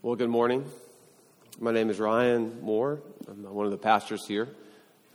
Well, 0.00 0.14
good 0.14 0.30
morning. 0.30 0.64
My 1.58 1.72
name 1.72 1.90
is 1.90 1.98
Ryan 1.98 2.62
Moore. 2.62 3.00
I'm 3.28 3.42
one 3.52 3.66
of 3.66 3.72
the 3.72 3.78
pastors 3.78 4.24
here. 4.28 4.46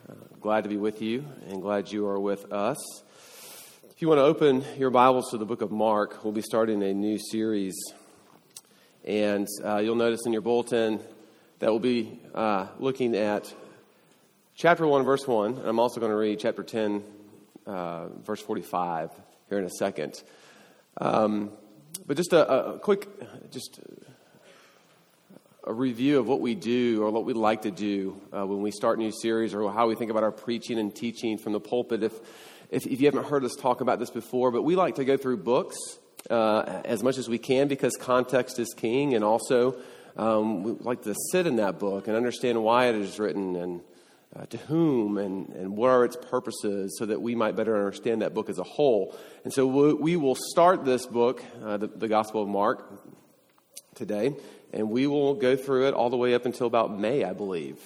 Uh, 0.09 0.13
glad 0.42 0.66
to 0.66 0.70
be 0.70 0.75
with 0.75 1.02
you 1.02 1.25
and 1.48 1.62
glad 1.62 1.90
you 1.90 2.06
are 2.08 2.20
with 2.20 2.52
us. 2.52 2.75
If 3.89 4.01
you 4.01 4.09
want 4.09 4.17
to 4.19 4.23
open 4.23 4.65
your 4.77 4.89
Bibles 4.89 5.31
to 5.31 5.38
the 5.38 5.46
book 5.46 5.61
of 5.61 5.71
Mark, 5.71 6.25
we'll 6.25 6.33
be 6.33 6.41
starting 6.41 6.83
a 6.83 6.93
new 6.93 7.17
series. 7.17 7.73
And 9.05 9.47
uh, 9.63 9.77
you'll 9.77 9.96
notice 9.96 10.20
in 10.25 10.34
your 10.34 10.41
bulletin 10.41 11.00
that 11.59 11.70
we'll 11.70 11.79
be 11.79 12.20
uh, 12.36 12.68
looking 12.77 13.15
at 13.15 13.54
chapter 14.54 14.86
1, 14.86 15.05
verse 15.05 15.25
1. 15.25 15.59
And 15.59 15.65
I'm 15.65 15.79
also 15.79 16.02
going 16.02 16.11
to 16.11 16.18
read 16.18 16.41
chapter 16.41 16.61
10, 16.61 17.05
uh, 17.65 18.07
verse 18.25 18.41
45 18.41 19.11
here 19.47 19.59
in 19.59 19.63
a 19.63 19.70
second. 19.79 20.21
Um, 20.97 21.52
but 22.05 22.18
just 22.18 22.34
a, 22.34 22.73
a 22.73 22.79
quick, 22.79 23.07
just 23.50 23.79
a 25.66 25.73
review 25.73 26.20
of 26.20 26.27
what 26.27 26.41
we 26.41 26.55
do 26.55 27.03
or 27.03 27.12
what 27.12 27.26
we 27.26 27.34
like 27.34 27.62
to 27.62 27.72
do 27.72 28.20
uh, 28.34 28.45
when 28.45 28.62
we 28.62 28.72
start 28.72 28.99
new 28.99 29.12
series 29.12 29.53
or 29.53 29.72
how 29.72 29.88
we 29.88 29.95
think 29.95 30.12
about 30.12 30.23
our 30.23 30.31
preaching 30.31 30.77
and 30.77 30.94
teaching 30.94 31.38
from 31.38 31.53
the 31.53 31.59
pulpit. 31.59 32.03
If, 32.03 32.13
if, 32.70 32.86
if 32.86 32.99
you 32.99 33.08
haven't 33.08 33.27
heard 33.27 33.45
us 33.45 33.55
talk 33.55 33.80
about 33.80 33.99
this 33.99 34.09
before, 34.09 34.52
but 34.52 34.63
we 34.63 34.76
like 34.76 34.95
to 34.95 35.05
go 35.05 35.16
through 35.16 35.38
books 35.38 35.77
uh, 36.30 36.81
as 36.84 37.02
much 37.02 37.17
as 37.17 37.30
we 37.30 37.38
can 37.38 37.67
because 37.67 37.95
context 37.98 38.59
is 38.59 38.73
king, 38.76 39.13
and 39.13 39.23
also 39.23 39.77
um, 40.17 40.63
we 40.63 40.72
like 40.73 41.03
to 41.03 41.16
sit 41.31 41.48
in 41.48 41.55
that 41.58 41.80
book 41.80 42.08
and 42.08 42.17
understand 42.17 42.61
why 42.61 42.88
it 42.88 42.95
is 42.95 43.17
written 43.17 43.55
and 43.55 43.81
uh, 44.36 44.45
to 44.48 44.58
whom 44.58 45.17
and, 45.17 45.50
and 45.50 45.77
what 45.77 45.89
are 45.89 46.03
its 46.03 46.16
purposes 46.16 46.95
so 46.98 47.05
that 47.05 47.22
we 47.22 47.36
might 47.36 47.55
better 47.55 47.77
understand 47.77 48.22
that 48.22 48.34
book 48.34 48.50
as 48.50 48.58
a 48.58 48.64
whole. 48.64 49.16
And 49.44 49.53
so 49.53 49.67
we, 49.67 49.94
we 49.94 50.16
will 50.16 50.36
start 50.36 50.86
this 50.86 51.05
book, 51.05 51.44
uh, 51.64 51.77
the, 51.77 51.88
the 51.88 52.08
Gospel 52.08 52.41
of 52.41 52.50
Mark, 52.50 53.02
today 53.95 54.35
and 54.73 54.89
we 54.89 55.05
will 55.07 55.35
go 55.35 55.55
through 55.55 55.88
it 55.88 55.93
all 55.93 56.09
the 56.09 56.17
way 56.17 56.33
up 56.33 56.45
until 56.45 56.67
about 56.67 56.97
May, 56.97 57.23
I 57.23 57.33
believe. 57.33 57.77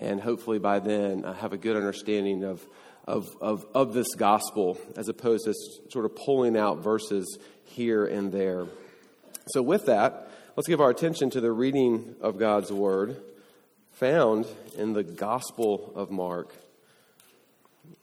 And 0.00 0.20
hopefully 0.20 0.60
by 0.60 0.78
then, 0.78 1.24
I 1.24 1.34
have 1.34 1.52
a 1.52 1.58
good 1.58 1.76
understanding 1.76 2.44
of, 2.44 2.64
of, 3.06 3.26
of, 3.40 3.66
of 3.74 3.92
this 3.92 4.14
gospel 4.14 4.78
as 4.96 5.08
opposed 5.08 5.44
to 5.46 5.54
sort 5.90 6.04
of 6.04 6.14
pulling 6.14 6.56
out 6.56 6.84
verses 6.84 7.38
here 7.64 8.06
and 8.06 8.30
there. 8.30 8.66
So, 9.48 9.62
with 9.62 9.86
that, 9.86 10.30
let's 10.56 10.68
give 10.68 10.80
our 10.80 10.90
attention 10.90 11.30
to 11.30 11.40
the 11.40 11.50
reading 11.50 12.14
of 12.20 12.38
God's 12.38 12.70
word 12.70 13.20
found 13.92 14.46
in 14.76 14.92
the 14.92 15.02
Gospel 15.02 15.92
of 15.96 16.10
Mark. 16.10 16.54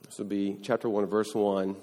This 0.04 0.18
will 0.18 0.26
be 0.26 0.58
chapter 0.62 0.90
1, 0.90 1.06
verse 1.06 1.34
1. 1.34 1.78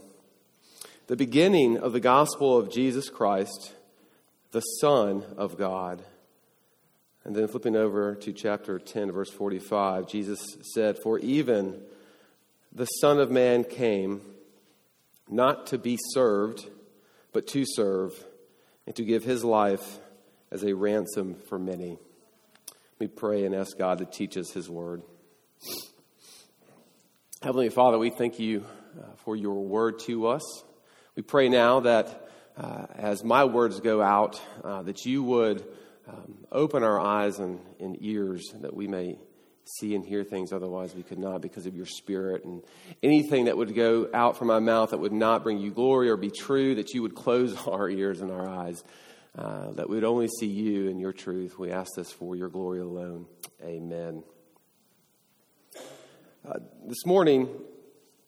The 1.07 1.17
beginning 1.17 1.79
of 1.79 1.93
the 1.93 2.01
gospel 2.01 2.59
of 2.59 2.71
Jesus 2.71 3.09
Christ, 3.09 3.73
the 4.53 4.61
Son 4.61 5.25
of 5.37 5.57
God 5.57 6.03
and 7.25 7.35
then 7.35 7.49
flipping 7.49 7.77
over 7.77 8.15
to 8.17 8.33
chapter 8.33 8.79
10, 8.79 9.13
verse 9.13 9.31
45, 9.31 10.09
Jesus 10.09 10.41
said, 10.75 10.99
For 11.03 11.19
even 11.21 11.81
the 12.73 12.87
Son 12.87 13.19
of 13.19 13.31
Man 13.31 13.65
came 13.65 14.21
not 15.29 15.69
to 15.69 15.79
be 15.79 15.99
served, 16.13 16.69
but 17.33 17.47
to 17.49 17.65
serve, 17.67 18.13
and 18.87 18.95
to 18.97 19.05
give 19.05 19.25
his 19.25 19.43
life 19.43 19.99
as 20.51 20.65
a 20.65 20.75
ransom 20.75 21.37
for 21.49 21.59
many. 21.59 21.97
We 22.99 23.07
pray 23.07 23.45
and 23.47 23.55
ask 23.55 23.79
God 23.79 23.99
to 23.99 24.05
teach 24.05 24.37
us 24.37 24.51
his 24.51 24.69
word. 24.69 25.03
Heavenly 27.41 27.71
Father, 27.71 27.99
we 27.99 28.11
thank 28.11 28.39
you 28.39 28.65
uh, 29.01 29.07
for 29.25 29.35
your 29.35 29.65
word 29.65 30.01
to 30.01 30.27
us. 30.27 30.43
We 31.17 31.23
pray 31.23 31.49
now 31.49 31.81
that 31.81 32.22
uh, 32.57 32.87
as 32.97 33.25
my 33.25 33.45
words 33.45 33.81
go 33.81 34.03
out, 34.03 34.41
uh, 34.63 34.83
that 34.83 35.05
you 35.05 35.23
would 35.23 35.65
um, 36.09 36.47
open 36.51 36.83
our 36.83 37.01
eyes 37.01 37.39
and, 37.39 37.61
and 37.81 37.97
ears 38.01 38.53
that 38.61 38.75
we 38.75 38.87
may 38.87 39.19
see 39.65 39.95
and 39.95 40.05
hear 40.05 40.25
things 40.25 40.53
otherwise 40.53 40.95
we 40.95 41.03
could 41.03 41.19
not 41.19 41.41
because 41.41 41.67
of 41.67 41.77
your 41.77 41.87
spirit. 41.87 42.45
And 42.45 42.63
anything 43.03 43.47
that 43.47 43.57
would 43.57 43.75
go 43.75 44.09
out 44.13 44.37
from 44.37 44.49
my 44.49 44.59
mouth 44.59 44.91
that 44.91 44.99
would 44.99 45.13
not 45.13 45.45
bring 45.45 45.59
you 45.59 45.71
glory 45.71 46.11
or 46.11 46.17
be 46.17 46.31
true 46.31 46.75
that 46.75 46.91
you 46.91 47.03
would 47.03 47.15
close 47.15 47.57
our 47.67 47.89
ears 47.89 48.21
and 48.21 48.31
our 48.31 48.49
eyes 48.49 48.83
uh, 49.39 49.71
that 49.73 49.89
we 49.89 49.95
would 49.97 50.05
only 50.05 50.29
see 50.29 50.47
you 50.47 50.91
and 50.91 51.01
your 51.01 51.13
truth. 51.13 51.59
We 51.59 51.71
ask 51.71 51.91
this 51.97 52.13
for 52.13 52.37
your 52.37 52.49
glory 52.49 52.81
alone. 52.81 53.27
Amen. 53.63 54.25
Uh, 56.45 56.59
this 56.87 57.07
morning 57.07 57.49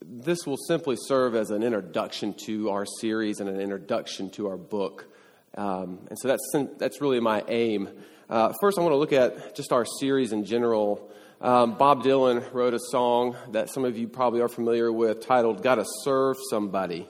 this 0.06 0.46
will 0.46 0.58
simply 0.68 0.96
serve 0.96 1.34
as 1.34 1.50
an 1.50 1.62
introduction 1.62 2.34
to 2.46 2.70
our 2.70 2.86
series 3.00 3.40
and 3.40 3.48
an 3.48 3.60
introduction 3.60 4.30
to 4.30 4.48
our 4.48 4.56
book 4.56 5.08
um, 5.56 6.00
and 6.08 6.18
so 6.18 6.28
that's, 6.28 6.52
that's 6.78 7.00
really 7.00 7.20
my 7.20 7.44
aim. 7.48 7.88
Uh, 8.28 8.52
first, 8.60 8.78
I 8.78 8.82
want 8.82 8.92
to 8.92 8.96
look 8.96 9.12
at 9.12 9.54
just 9.54 9.72
our 9.72 9.84
series 10.00 10.32
in 10.32 10.44
general. 10.44 11.10
Um, 11.40 11.76
Bob 11.76 12.02
Dylan 12.02 12.52
wrote 12.52 12.74
a 12.74 12.80
song 12.90 13.36
that 13.52 13.68
some 13.70 13.84
of 13.84 13.96
you 13.96 14.08
probably 14.08 14.40
are 14.40 14.48
familiar 14.48 14.90
with 14.90 15.24
titled 15.26 15.62
Gotta 15.62 15.84
Serve 16.02 16.36
Somebody. 16.50 17.06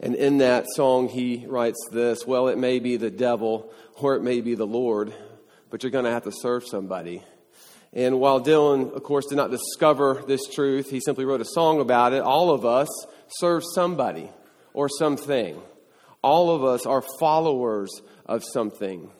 And 0.00 0.14
in 0.14 0.38
that 0.38 0.66
song, 0.74 1.08
he 1.08 1.44
writes 1.46 1.78
this 1.90 2.26
Well, 2.26 2.48
it 2.48 2.58
may 2.58 2.78
be 2.78 2.96
the 2.96 3.10
devil 3.10 3.72
or 3.94 4.16
it 4.16 4.22
may 4.22 4.40
be 4.40 4.54
the 4.54 4.66
Lord, 4.66 5.14
but 5.70 5.82
you're 5.82 5.90
going 5.90 6.04
to 6.04 6.10
have 6.10 6.24
to 6.24 6.32
serve 6.32 6.66
somebody. 6.66 7.22
And 7.92 8.20
while 8.20 8.40
Dylan, 8.40 8.92
of 8.94 9.02
course, 9.02 9.26
did 9.26 9.36
not 9.36 9.50
discover 9.50 10.22
this 10.26 10.46
truth, 10.46 10.90
he 10.90 11.00
simply 11.00 11.24
wrote 11.24 11.40
a 11.40 11.46
song 11.46 11.80
about 11.80 12.12
it. 12.12 12.22
All 12.22 12.50
of 12.50 12.64
us 12.64 12.88
serve 13.38 13.62
somebody 13.74 14.30
or 14.74 14.88
something. 14.88 15.60
All 16.22 16.54
of 16.54 16.64
us 16.64 16.84
are 16.84 17.02
followers 17.18 17.90
of 18.26 18.44
something. 18.52 19.10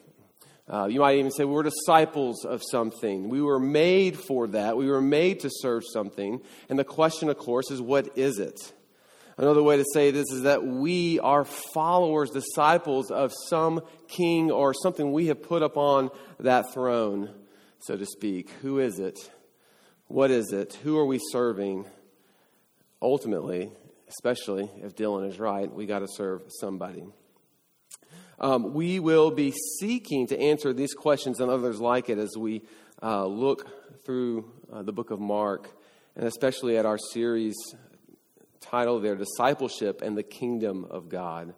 Uh, 0.68 0.86
you 0.86 1.00
might 1.00 1.18
even 1.18 1.30
say 1.30 1.44
we 1.44 1.54
were 1.54 1.62
disciples 1.62 2.44
of 2.44 2.62
something. 2.70 3.30
We 3.30 3.40
were 3.40 3.58
made 3.58 4.18
for 4.18 4.48
that. 4.48 4.76
We 4.76 4.90
were 4.90 5.00
made 5.00 5.40
to 5.40 5.50
serve 5.50 5.82
something. 5.90 6.40
And 6.68 6.78
the 6.78 6.84
question, 6.84 7.30
of 7.30 7.38
course, 7.38 7.70
is 7.70 7.80
what 7.80 8.18
is 8.18 8.38
it? 8.38 8.72
Another 9.38 9.62
way 9.62 9.76
to 9.76 9.84
say 9.94 10.10
this 10.10 10.30
is 10.32 10.42
that 10.42 10.66
we 10.66 11.20
are 11.20 11.44
followers, 11.44 12.30
disciples 12.30 13.10
of 13.10 13.32
some 13.48 13.80
king 14.08 14.50
or 14.50 14.74
something 14.74 15.12
we 15.12 15.28
have 15.28 15.42
put 15.42 15.62
upon 15.62 16.10
that 16.40 16.74
throne, 16.74 17.32
so 17.80 17.96
to 17.96 18.06
speak. 18.06 18.50
Who 18.62 18.78
is 18.78 18.98
it? 18.98 19.18
What 20.06 20.30
is 20.30 20.52
it? 20.52 20.78
Who 20.82 20.98
are 20.98 21.06
we 21.06 21.20
serving? 21.32 21.86
Ultimately, 23.00 23.70
especially 24.08 24.70
if 24.82 24.96
Dylan 24.96 25.28
is 25.28 25.38
right, 25.38 25.72
we 25.72 25.86
got 25.86 26.00
to 26.00 26.08
serve 26.08 26.42
somebody. 26.60 27.04
Um, 28.40 28.72
we 28.72 29.00
will 29.00 29.30
be 29.30 29.52
seeking 29.80 30.28
to 30.28 30.40
answer 30.40 30.72
these 30.72 30.94
questions 30.94 31.40
and 31.40 31.50
others 31.50 31.80
like 31.80 32.08
it 32.08 32.18
as 32.18 32.36
we 32.36 32.62
uh, 33.02 33.26
look 33.26 34.04
through 34.04 34.50
uh, 34.72 34.82
the 34.82 34.92
book 34.92 35.10
of 35.10 35.20
Mark, 35.20 35.70
and 36.16 36.26
especially 36.26 36.76
at 36.76 36.86
our 36.86 36.98
series 36.98 37.56
titled 38.60 39.02
there, 39.02 39.16
Discipleship 39.16 40.02
and 40.02 40.16
the 40.16 40.22
Kingdom 40.22 40.86
of 40.90 41.08
God. 41.08 41.54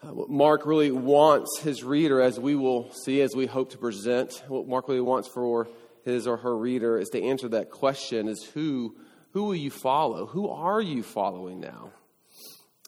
What 0.00 0.30
Mark 0.30 0.64
really 0.64 0.92
wants 0.92 1.60
his 1.60 1.82
reader, 1.82 2.20
as 2.20 2.38
we 2.38 2.54
will 2.54 2.92
see 3.04 3.20
as 3.20 3.34
we 3.34 3.46
hope 3.46 3.70
to 3.70 3.78
present, 3.78 4.42
what 4.46 4.68
Mark 4.68 4.88
really 4.88 5.00
wants 5.00 5.28
for 5.28 5.68
his 6.04 6.26
or 6.26 6.36
her 6.36 6.56
reader 6.56 6.98
is 6.98 7.08
to 7.10 7.22
answer 7.22 7.48
that 7.48 7.70
question 7.70 8.28
is 8.28 8.44
who 8.54 8.96
who 9.32 9.44
will 9.44 9.54
you 9.54 9.70
follow? 9.70 10.26
Who 10.26 10.48
are 10.48 10.80
you 10.80 11.02
following 11.02 11.60
now? 11.60 11.90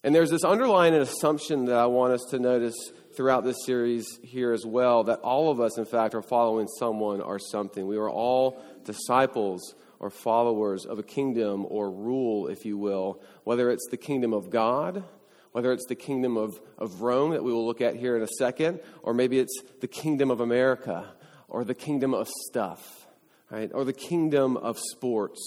And 0.02 0.14
there's 0.14 0.30
this 0.30 0.44
underlying 0.44 0.94
assumption 0.94 1.66
that 1.66 1.76
I 1.76 1.86
want 1.86 2.14
us 2.14 2.24
to 2.30 2.38
notice 2.38 2.74
throughout 3.14 3.44
this 3.44 3.66
series 3.66 4.18
here 4.22 4.52
as 4.52 4.64
well 4.64 5.04
that 5.04 5.18
all 5.20 5.50
of 5.50 5.60
us, 5.60 5.76
in 5.76 5.84
fact, 5.84 6.14
are 6.14 6.22
following 6.22 6.66
someone 6.78 7.20
or 7.20 7.38
something. 7.38 7.86
We 7.86 7.98
are 7.98 8.08
all 8.08 8.62
disciples 8.84 9.74
or 9.98 10.08
followers 10.08 10.86
of 10.86 10.98
a 10.98 11.02
kingdom 11.02 11.66
or 11.68 11.90
rule, 11.90 12.46
if 12.46 12.64
you 12.64 12.78
will, 12.78 13.20
whether 13.44 13.70
it's 13.70 13.86
the 13.90 13.98
kingdom 13.98 14.32
of 14.32 14.48
God, 14.48 15.04
whether 15.52 15.72
it's 15.72 15.86
the 15.86 15.94
kingdom 15.94 16.36
of, 16.36 16.60
of 16.78 17.00
Rome 17.00 17.32
that 17.32 17.42
we 17.42 17.52
will 17.52 17.66
look 17.66 17.80
at 17.80 17.96
here 17.96 18.16
in 18.16 18.22
a 18.22 18.28
second, 18.38 18.80
or 19.02 19.14
maybe 19.14 19.38
it's 19.38 19.62
the 19.80 19.88
kingdom 19.88 20.30
of 20.30 20.40
America, 20.40 21.06
or 21.48 21.64
the 21.64 21.74
kingdom 21.74 22.14
of 22.14 22.28
stuff, 22.48 23.06
right? 23.50 23.70
Or 23.74 23.84
the 23.84 23.92
kingdom 23.92 24.56
of 24.56 24.78
sports 24.78 25.40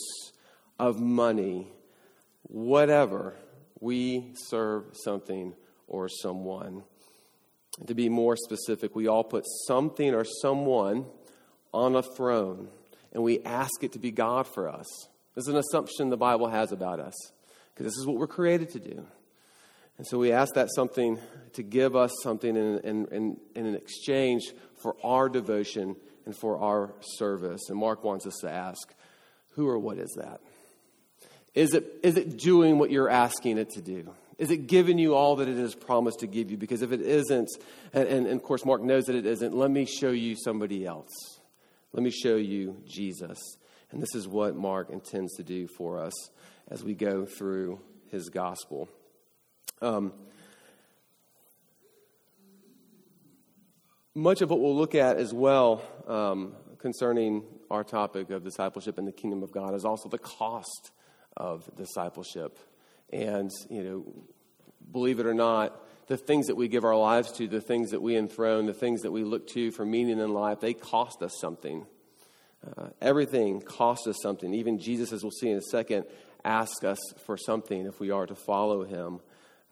of 0.78 1.00
money, 1.00 1.72
whatever, 2.44 3.36
we 3.80 4.34
serve 4.36 4.86
something 4.94 5.54
or 5.88 6.10
someone. 6.10 6.84
To 7.88 7.96
be 7.96 8.10
more 8.10 8.36
specific, 8.36 8.96
we 8.96 9.08
all 9.08 9.24
put 9.24 9.46
something 9.68 10.14
or 10.14 10.26
someone 10.42 11.06
on 11.74 11.96
a 11.96 12.04
throne 12.04 12.70
and 13.14 13.24
we 13.24 13.42
ask 13.44 13.84
it 13.84 13.94
to 13.94 14.00
be 14.00 14.12
God 14.12 14.48
for 14.48 14.68
us. 14.68 14.88
This 15.36 15.48
is 15.48 15.54
an 15.54 15.58
assumption 15.58 16.10
the 16.10 16.18
Bible 16.18 16.48
has 16.48 16.72
about 16.72 17.00
us 17.00 17.14
because 17.74 17.86
this 17.86 17.98
is 17.98 18.06
what 18.06 18.18
we're 18.18 18.28
created 18.28 18.70
to 18.72 18.80
do. 18.80 19.06
And 19.98 20.08
so 20.08 20.18
we 20.18 20.32
ask 20.32 20.56
that 20.56 20.70
something 20.76 21.20
to 21.54 21.64
give 21.64 21.96
us 21.96 22.12
something 22.24 22.56
in, 22.56 22.80
in, 22.80 23.06
in, 23.12 23.38
in 23.56 23.76
exchange 23.76 24.54
for 24.82 24.96
our 25.04 25.30
devotion 25.30 25.96
and 26.26 26.36
for 26.36 26.58
our 26.58 26.94
service. 27.02 27.70
And 27.70 27.78
Mark 27.78 28.04
wants 28.04 28.26
us 28.26 28.38
to 28.42 28.50
ask, 28.50 28.94
who 29.52 29.68
or 29.68 29.78
what 29.78 29.98
is 29.98 30.14
that? 30.18 30.42
Is 31.54 31.74
it, 31.76 31.86
is 32.02 32.18
it 32.18 32.38
doing 32.38 32.80
what 32.80 32.90
you're 32.90 33.10
asking 33.10 33.60
it 33.60 33.70
to 33.72 33.82
do? 33.82 34.14
Is 34.40 34.50
it 34.50 34.66
giving 34.68 34.98
you 34.98 35.14
all 35.14 35.36
that 35.36 35.48
it 35.48 35.58
has 35.58 35.76
promised 35.76 36.22
to 36.22 36.28
give 36.28 36.50
you? 36.50 36.58
Because 36.58 36.82
if 36.82 36.92
it 36.92 37.02
isn't, 37.02 37.50
and, 37.94 38.08
and, 38.08 38.26
and 38.26 38.36
of 38.36 38.44
course 38.44 38.66
Mark 38.66 38.82
knows 38.82 39.06
that 39.06 39.16
it 39.16 39.28
isn't, 39.28 39.56
let 39.56 39.70
me 39.70 39.86
show 39.86 40.10
you 40.10 40.36
somebody 40.36 40.86
else. 40.86 41.12
Let 41.92 42.02
me 42.02 42.10
show 42.10 42.36
you 42.36 42.78
Jesus. 42.88 43.38
And 43.92 44.02
this 44.02 44.16
is 44.16 44.28
what 44.28 44.56
Mark 44.56 44.90
intends 44.90 45.36
to 45.36 45.44
do 45.44 45.68
for 45.78 46.00
us 46.00 46.14
as 46.68 46.84
we 46.84 46.96
go 46.96 47.26
through 47.26 47.80
his 48.10 48.30
gospel. 48.30 48.90
Um, 49.84 50.14
much 54.16 54.42
of 54.42 54.50
what 54.50 54.62
we'll 54.62 54.78
look 54.78 54.96
at 54.96 55.18
as 55.18 55.34
well 55.34 55.84
um, 56.08 56.54
concerning 56.78 57.44
our 57.70 57.84
topic 57.84 58.30
of 58.30 58.46
discipleship 58.46 58.98
in 58.98 59.04
the 59.04 59.12
kingdom 59.12 59.44
of 59.44 59.52
God 59.52 59.76
is 59.76 59.84
also 59.84 60.08
the 60.08 60.18
cost 60.18 60.92
of 61.36 61.70
discipleship. 61.76 62.58
And, 63.12 63.52
you 63.70 63.84
know, 63.84 64.06
believe 64.90 65.20
it 65.20 65.26
or 65.26 65.34
not, 65.34 65.78
the 66.08 66.16
things 66.16 66.48
that 66.48 66.56
we 66.56 66.70
give 66.70 66.86
our 66.86 66.96
lives 66.96 67.34
to, 67.34 67.48
the 67.50 67.60
things 67.60 67.92
that 67.92 68.02
we 68.02 68.16
enthrone, 68.16 68.66
the 68.66 68.74
things 68.74 69.02
that 69.02 69.12
we 69.12 69.26
look 69.26 69.48
to 69.48 69.72
for 69.72 69.86
meaning 69.86 70.20
in 70.20 70.34
life, 70.34 70.62
they 70.62 70.74
cost 70.74 71.22
us 71.22 71.34
something. 71.42 71.86
Uh, 72.66 72.88
everything 73.02 73.60
costs 73.60 74.08
us 74.08 74.16
something. 74.24 74.54
Even 74.54 74.80
Jesus, 74.80 75.12
as 75.12 75.24
we'll 75.24 75.32
see 75.32 75.50
in 75.50 75.58
a 75.58 75.62
second, 75.62 76.06
asks 76.46 76.86
us 76.86 77.00
for 77.26 77.38
something 77.38 77.86
if 77.86 78.00
we 78.00 78.12
are 78.12 78.26
to 78.26 78.36
follow 78.36 78.86
him. 78.86 79.20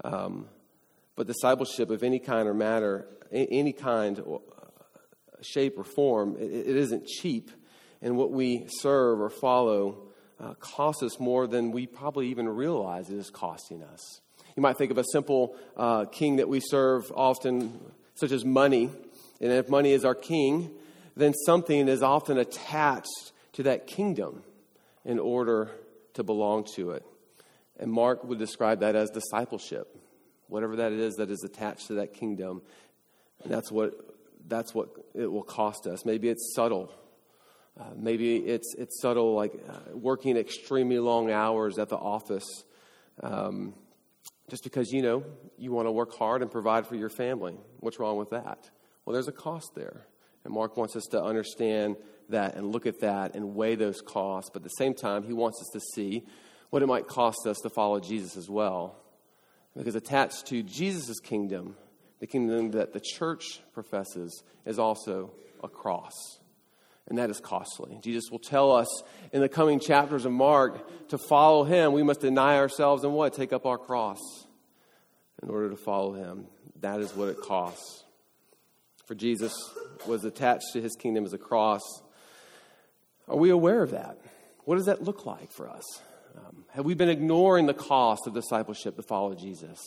Um, 0.03 0.47
but 1.15 1.27
discipleship 1.27 1.89
of 1.89 2.03
any 2.03 2.19
kind 2.19 2.47
or 2.47 2.53
matter, 2.53 3.07
any 3.31 3.73
kind, 3.73 4.19
or 4.19 4.41
shape, 5.41 5.77
or 5.77 5.83
form, 5.83 6.35
it, 6.37 6.51
it 6.51 6.75
isn't 6.75 7.05
cheap. 7.05 7.51
And 8.01 8.17
what 8.17 8.31
we 8.31 8.65
serve 8.79 9.21
or 9.21 9.29
follow 9.29 10.07
uh, 10.39 10.53
costs 10.55 11.03
us 11.03 11.19
more 11.19 11.47
than 11.47 11.71
we 11.71 11.85
probably 11.85 12.29
even 12.29 12.49
realize 12.49 13.09
it 13.09 13.17
is 13.17 13.29
costing 13.29 13.83
us. 13.83 14.21
You 14.55 14.61
might 14.61 14.77
think 14.77 14.91
of 14.91 14.97
a 14.97 15.03
simple 15.11 15.55
uh, 15.77 16.05
king 16.05 16.37
that 16.37 16.49
we 16.49 16.59
serve 16.59 17.11
often, 17.15 17.79
such 18.15 18.31
as 18.31 18.43
money. 18.43 18.89
And 19.39 19.51
if 19.51 19.69
money 19.69 19.91
is 19.91 20.03
our 20.03 20.15
king, 20.15 20.71
then 21.15 21.33
something 21.45 21.87
is 21.87 22.01
often 22.01 22.37
attached 22.37 23.31
to 23.53 23.63
that 23.63 23.87
kingdom 23.87 24.43
in 25.05 25.19
order 25.19 25.69
to 26.13 26.23
belong 26.23 26.65
to 26.75 26.91
it. 26.91 27.05
And 27.81 27.91
Mark 27.91 28.23
would 28.23 28.37
describe 28.37 28.79
that 28.81 28.95
as 28.95 29.09
discipleship, 29.09 29.97
whatever 30.47 30.75
that 30.77 30.91
is 30.91 31.15
that 31.15 31.31
is 31.31 31.43
attached 31.43 31.87
to 31.87 31.95
that 31.95 32.13
kingdom. 32.13 32.61
And 33.43 33.51
that's 33.51 33.71
what, 33.71 33.95
that's 34.47 34.73
what 34.73 34.89
it 35.15 35.25
will 35.25 35.43
cost 35.43 35.87
us. 35.87 36.05
Maybe 36.05 36.29
it's 36.29 36.53
subtle. 36.55 36.93
Uh, 37.79 37.85
maybe 37.97 38.37
it's, 38.37 38.75
it's 38.77 39.01
subtle, 39.01 39.33
like 39.33 39.53
uh, 39.67 39.97
working 39.97 40.37
extremely 40.37 40.99
long 40.99 41.31
hours 41.31 41.79
at 41.79 41.89
the 41.89 41.97
office 41.97 42.63
um, 43.23 43.73
just 44.49 44.63
because, 44.63 44.91
you 44.91 45.01
know, 45.01 45.23
you 45.57 45.71
want 45.71 45.87
to 45.87 45.91
work 45.91 46.13
hard 46.13 46.43
and 46.43 46.51
provide 46.51 46.85
for 46.85 46.95
your 46.95 47.09
family. 47.09 47.55
What's 47.79 47.99
wrong 47.99 48.17
with 48.17 48.29
that? 48.29 48.69
Well, 49.05 49.13
there's 49.13 49.27
a 49.27 49.33
cost 49.33 49.71
there. 49.75 50.05
And 50.43 50.53
Mark 50.53 50.77
wants 50.77 50.95
us 50.95 51.05
to 51.11 51.23
understand 51.23 51.95
that 52.29 52.55
and 52.55 52.71
look 52.71 52.85
at 52.85 52.99
that 52.99 53.35
and 53.35 53.55
weigh 53.55 53.75
those 53.75 54.01
costs. 54.01 54.51
But 54.53 54.59
at 54.59 54.63
the 54.63 54.69
same 54.69 54.93
time, 54.93 55.23
he 55.23 55.33
wants 55.33 55.59
us 55.61 55.69
to 55.73 55.79
see 55.95 56.25
what 56.71 56.81
it 56.81 56.87
might 56.87 57.07
cost 57.07 57.45
us 57.45 57.59
to 57.59 57.69
follow 57.69 57.99
Jesus 57.99 58.35
as 58.35 58.49
well. 58.49 58.95
Because 59.77 59.95
attached 59.95 60.47
to 60.47 60.63
Jesus' 60.63 61.19
kingdom, 61.19 61.75
the 62.19 62.27
kingdom 62.27 62.71
that 62.71 62.93
the 62.93 62.99
church 62.99 63.61
professes, 63.73 64.43
is 64.65 64.79
also 64.79 65.31
a 65.63 65.69
cross. 65.69 66.13
And 67.07 67.17
that 67.17 67.29
is 67.29 67.39
costly. 67.39 67.99
Jesus 68.01 68.25
will 68.31 68.39
tell 68.39 68.71
us 68.71 69.03
in 69.33 69.41
the 69.41 69.49
coming 69.49 69.79
chapters 69.79 70.25
of 70.25 70.31
Mark 70.31 71.09
to 71.09 71.17
follow 71.17 71.63
him, 71.63 71.93
we 71.93 72.03
must 72.03 72.21
deny 72.21 72.57
ourselves 72.57 73.03
and 73.03 73.13
what? 73.13 73.33
Take 73.33 73.53
up 73.53 73.65
our 73.65 73.77
cross 73.77 74.19
in 75.43 75.49
order 75.49 75.69
to 75.69 75.77
follow 75.77 76.13
him. 76.13 76.47
That 76.79 76.99
is 77.01 77.13
what 77.13 77.29
it 77.29 77.41
costs. 77.41 78.03
For 79.05 79.15
Jesus 79.15 79.53
was 80.07 80.23
attached 80.23 80.67
to 80.73 80.81
his 80.81 80.95
kingdom 80.95 81.25
as 81.25 81.33
a 81.33 81.37
cross. 81.37 81.81
Are 83.27 83.37
we 83.37 83.49
aware 83.49 83.83
of 83.83 83.91
that? 83.91 84.17
What 84.63 84.77
does 84.77 84.85
that 84.85 85.03
look 85.03 85.25
like 85.25 85.51
for 85.51 85.69
us? 85.69 85.83
Um, 86.37 86.65
have 86.69 86.85
we 86.85 86.93
been 86.93 87.09
ignoring 87.09 87.65
the 87.65 87.73
cost 87.73 88.27
of 88.27 88.33
discipleship 88.33 88.95
to 88.95 89.03
follow 89.03 89.33
Jesus? 89.33 89.79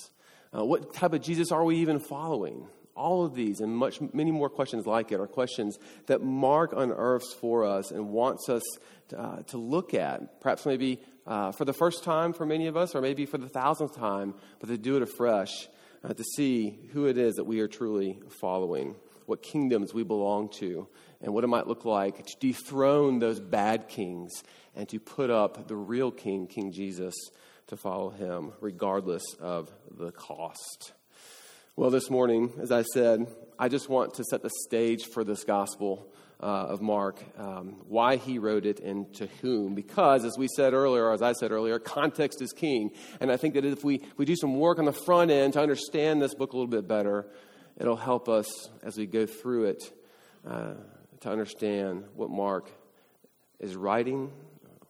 Uh, 0.57 0.65
what 0.65 0.95
type 0.95 1.13
of 1.13 1.23
Jesus 1.23 1.51
are 1.51 1.65
we 1.65 1.77
even 1.77 1.99
following? 1.99 2.67
All 2.95 3.25
of 3.25 3.35
these 3.35 3.61
and 3.61 3.77
much, 3.77 4.01
many 4.13 4.31
more 4.31 4.49
questions 4.49 4.87
like 4.87 5.11
it 5.11 5.19
are 5.19 5.27
questions 5.27 5.79
that 6.07 6.23
Mark 6.23 6.73
unearths 6.73 7.35
for 7.35 7.65
us 7.65 7.91
and 7.91 8.11
wants 8.11 8.49
us 8.49 8.63
to, 9.09 9.21
uh, 9.21 9.43
to 9.45 9.57
look 9.57 9.95
at, 9.95 10.41
perhaps 10.41 10.65
maybe 10.65 11.01
uh, 11.27 11.51
for 11.53 11.65
the 11.65 11.73
first 11.73 12.05
time 12.05 12.33
for 12.33 12.47
many 12.47 12.67
of 12.67 12.77
us, 12.77 12.95
or 12.95 13.01
maybe 13.01 13.27
for 13.27 13.39
the 13.39 13.49
thousandth 13.49 13.97
time, 13.97 14.35
but 14.61 14.69
to 14.69 14.79
do 14.79 14.97
it 14.97 15.03
afresh, 15.03 15.69
uh, 16.05 16.13
to 16.13 16.23
see 16.37 16.79
who 16.93 17.07
it 17.07 17.19
is 17.19 17.35
that 17.35 17.45
we 17.45 17.61
are 17.61 17.69
truly 17.69 18.21
following 18.41 18.95
what 19.27 19.43
kingdoms 19.43 19.95
we 19.95 20.05
belong 20.05 20.49
to, 20.51 20.87
and 21.21 21.33
what 21.33 21.45
it 21.45 21.49
might 21.49 21.67
look 21.67 21.85
like 21.85 22.25
to 22.27 22.37
dethrone 22.41 23.19
those 23.19 23.41
bad 23.41 23.89
kings 23.89 24.43
and 24.77 24.89
to 24.89 24.99
put 24.99 25.31
up 25.31 25.69
the 25.69 25.77
real 25.77 26.11
king, 26.11 26.47
King 26.47 26.73
Jesus, 26.73 27.15
to 27.69 27.77
follow 27.77 28.11
him, 28.11 28.53
regardless 28.61 29.23
of 29.41 29.71
the 29.91 30.13
cost. 30.13 30.93
Well, 31.77 31.91
this 31.91 32.11
morning, 32.11 32.53
as 32.61 32.71
I 32.71 32.83
said, 32.83 33.27
I 33.59 33.69
just 33.69 33.89
want 33.89 34.15
to 34.15 34.25
set 34.25 34.43
the 34.43 34.51
stage 34.67 35.07
for 35.07 35.25
this 35.25 35.45
gospel 35.45 36.13
uh, 36.41 36.67
of 36.69 36.81
Mark, 36.81 37.23
um, 37.39 37.81
why 37.89 38.17
he 38.17 38.39
wrote 38.39 38.67
it 38.67 38.81
and 38.81 39.13
to 39.15 39.27
whom. 39.41 39.75
Because, 39.75 40.25
as 40.25 40.37
we 40.37 40.47
said 40.57 40.75
earlier, 40.75 41.11
as 41.11 41.23
I 41.23 41.33
said 41.33 41.53
earlier, 41.53 41.79
context 41.79 42.43
is 42.43 42.53
king. 42.53 42.91
And 43.21 43.33
I 43.33 43.37
think 43.37 43.55
that 43.55 43.65
if 43.65 43.83
we, 43.83 44.03
we 44.17 44.25
do 44.25 44.37
some 44.37 44.57
work 44.57 44.79
on 44.79 44.85
the 44.85 44.93
front 44.93 45.31
end 45.31 45.55
to 45.55 45.61
understand 45.61 46.21
this 46.21 46.35
book 46.35 46.53
a 46.53 46.57
little 46.57 46.71
bit 46.71 46.87
better, 46.87 47.27
it'll 47.77 47.97
help 47.97 48.29
us 48.29 48.69
as 48.83 48.97
we 48.97 49.07
go 49.07 49.27
through 49.27 49.65
it 49.65 49.93
uh, 50.47 50.75
to 51.21 51.31
understand 51.31 52.05
what 52.15 52.31
Mark 52.31 52.71
is 53.59 53.75
writing, 53.75 54.31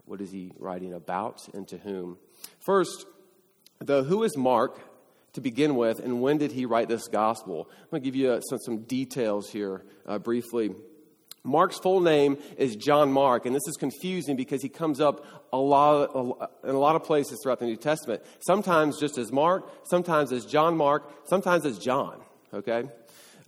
what 0.07 0.21
is 0.21 0.31
he 0.31 0.53
writing 0.59 0.93
about, 0.93 1.41
and 1.55 1.67
to 1.69 1.79
whom. 1.79 2.19
First, 2.65 3.07
the 3.79 4.05
who 4.05 4.23
is 4.23 4.37
Mark 4.37 4.81
to 5.35 5.41
begin 5.41 5.77
with, 5.77 6.01
and 6.01 6.21
when 6.23 6.39
did 6.39 6.53
he 6.53 6.67
write 6.67 6.89
this 6.89 7.09
gospel? 7.09 7.69
I'm 7.71 7.91
going 7.91 8.03
to 8.03 8.05
give 8.05 8.17
you 8.17 8.33
uh, 8.33 8.41
some, 8.41 8.59
some 8.59 8.79
details 8.83 9.51
here 9.51 9.85
uh, 10.07 10.19
briefly. 10.19 10.71
Mark's 11.43 11.79
full 11.79 12.01
name 12.01 12.39
is 12.57 12.75
John 12.77 13.13
Mark, 13.13 13.45
and 13.45 13.55
this 13.55 13.67
is 13.67 13.77
confusing 13.77 14.37
because 14.37 14.63
he 14.63 14.69
comes 14.69 15.01
up 15.01 15.27
a 15.53 15.59
lot, 15.59 16.11
a, 16.15 16.69
in 16.69 16.75
a 16.75 16.79
lot 16.79 16.97
of 16.97 17.05
places 17.05 17.41
throughout 17.43 17.59
the 17.59 17.67
New 17.67 17.77
Testament. 17.77 18.23
Sometimes 18.41 18.99
just 18.99 19.19
as 19.19 19.31
Mark, 19.31 19.71
sometimes 19.85 20.33
as 20.33 20.47
John 20.47 20.77
Mark, 20.77 21.11
sometimes 21.27 21.67
as 21.67 21.79
John 21.79 22.23
okay? 22.55 22.85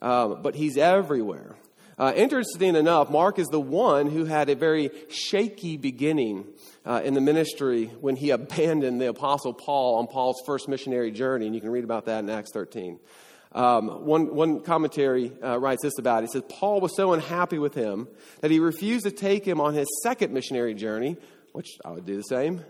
Um, 0.03 0.43
but 0.43 0.55
he's 0.55 0.77
everywhere. 0.77 1.57
Uh, 1.99 2.13
interesting 2.15 2.77
enough, 2.77 3.09
Mark 3.09 3.39
is 3.39 3.47
the 3.47 3.61
one 3.61 4.11
who 4.11 4.27
had 4.27 4.51
a 4.51 4.55
very 4.55 4.91
shaky 5.09 5.79
beginning 5.79 6.45
uh, 6.85 7.01
in 7.03 7.15
the 7.15 7.23
ministry 7.23 7.87
when 8.01 8.17
he 8.17 8.31
abandoned 8.41 9.01
the 9.01 9.09
Apostle 9.09 9.55
Paul 9.55 9.97
on 9.97 10.07
Paul's 10.07 10.43
first 10.45 10.69
missionary 10.69 11.11
journey, 11.11 11.47
and 11.47 11.55
you 11.55 11.61
can 11.61 11.71
read 11.71 11.85
about 11.85 12.05
that 12.05 12.19
in 12.19 12.29
Acts 12.29 12.53
13. 12.53 12.99
Um, 13.53 14.05
one, 14.05 14.35
one 14.35 14.61
commentary 14.61 15.33
uh, 15.43 15.59
writes 15.59 15.83
this 15.83 15.99
about 15.99 16.23
it. 16.23 16.27
He 16.27 16.33
says, 16.33 16.43
Paul 16.51 16.81
was 16.83 16.95
so 16.95 17.15
unhappy 17.15 17.59
with 17.59 17.75
him 17.75 18.09
that 18.43 18.51
he 18.51 18.59
refused 18.59 19.07
to 19.07 19.11
take 19.11 19.47
him 19.47 19.61
on 19.61 19.73
his 19.73 19.87
second 20.03 20.35
missionary 20.35 20.75
journey, 20.75 21.17
which 21.53 21.79
I 21.83 21.93
would 21.93 22.05
do 22.05 22.17
the 22.17 22.23
same 22.23 22.63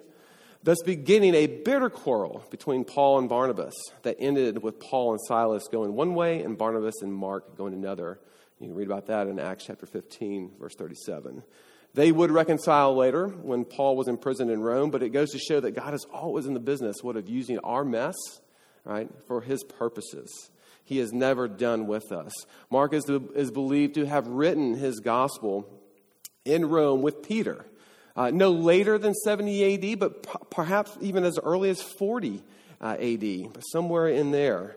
thus 0.66 0.82
beginning 0.85 1.32
a 1.37 1.46
bitter 1.46 1.88
quarrel 1.88 2.44
between 2.50 2.85
Paul 2.85 3.20
and 3.20 3.28
Barnabas 3.28 3.73
that 4.02 4.16
ended 4.18 4.61
with 4.64 4.80
Paul 4.80 5.12
and 5.12 5.20
Silas 5.28 5.68
going 5.70 5.94
one 5.94 6.16
way 6.16 6.42
and 6.42 6.58
Barnabas 6.58 7.02
and 7.02 7.14
Mark 7.14 7.56
going 7.56 7.73
another. 7.73 8.18
You 8.58 8.66
can 8.66 8.76
read 8.76 8.88
about 8.88 9.06
that 9.06 9.28
in 9.28 9.38
Acts 9.38 9.64
chapter 9.64 9.87
15, 9.87 10.56
verse 10.58 10.75
37. 10.76 11.44
They 11.94 12.11
would 12.11 12.32
reconcile 12.32 12.96
later 12.96 13.28
when 13.28 13.64
Paul 13.64 13.96
was 13.96 14.08
imprisoned 14.08 14.50
in 14.50 14.61
Rome, 14.61 14.90
but 14.90 15.04
it 15.04 15.11
goes 15.11 15.30
to 15.30 15.38
show 15.38 15.61
that 15.61 15.76
God 15.76 15.94
is 15.94 16.04
always 16.12 16.46
in 16.46 16.54
the 16.54 16.61
business 16.61 16.96
what, 17.00 17.16
of 17.16 17.28
using 17.28 17.61
our 17.61 17.85
mess 17.85 18.16
right, 18.85 19.08
for 19.28 19.42
his 19.42 19.62
purposes. 19.62 20.50
He 20.85 20.99
is 20.99 21.12
never 21.12 21.46
done 21.46 21.87
with 21.87 22.11
us. 22.11 22.32
Mark 22.73 22.92
is, 22.92 23.08
is 23.37 23.52
believed 23.52 23.94
to 23.94 24.04
have 24.04 24.26
written 24.26 24.75
his 24.75 24.99
gospel 24.99 25.68
in 26.44 26.68
Rome 26.68 27.02
with 27.02 27.23
Peter 27.23 27.66
uh, 28.16 28.30
no 28.30 28.50
later 28.50 28.99
than 28.99 29.14
70 29.14 29.92
AD, 29.92 29.99
but 29.99 30.23
p- 30.23 30.32
perhaps 30.50 30.96
even 31.00 31.25
as 31.25 31.38
early 31.38 31.68
as 31.68 31.82
40 31.82 32.42
uh, 32.80 32.96
AD, 32.99 33.56
somewhere 33.73 34.08
in 34.08 34.30
there. 34.30 34.76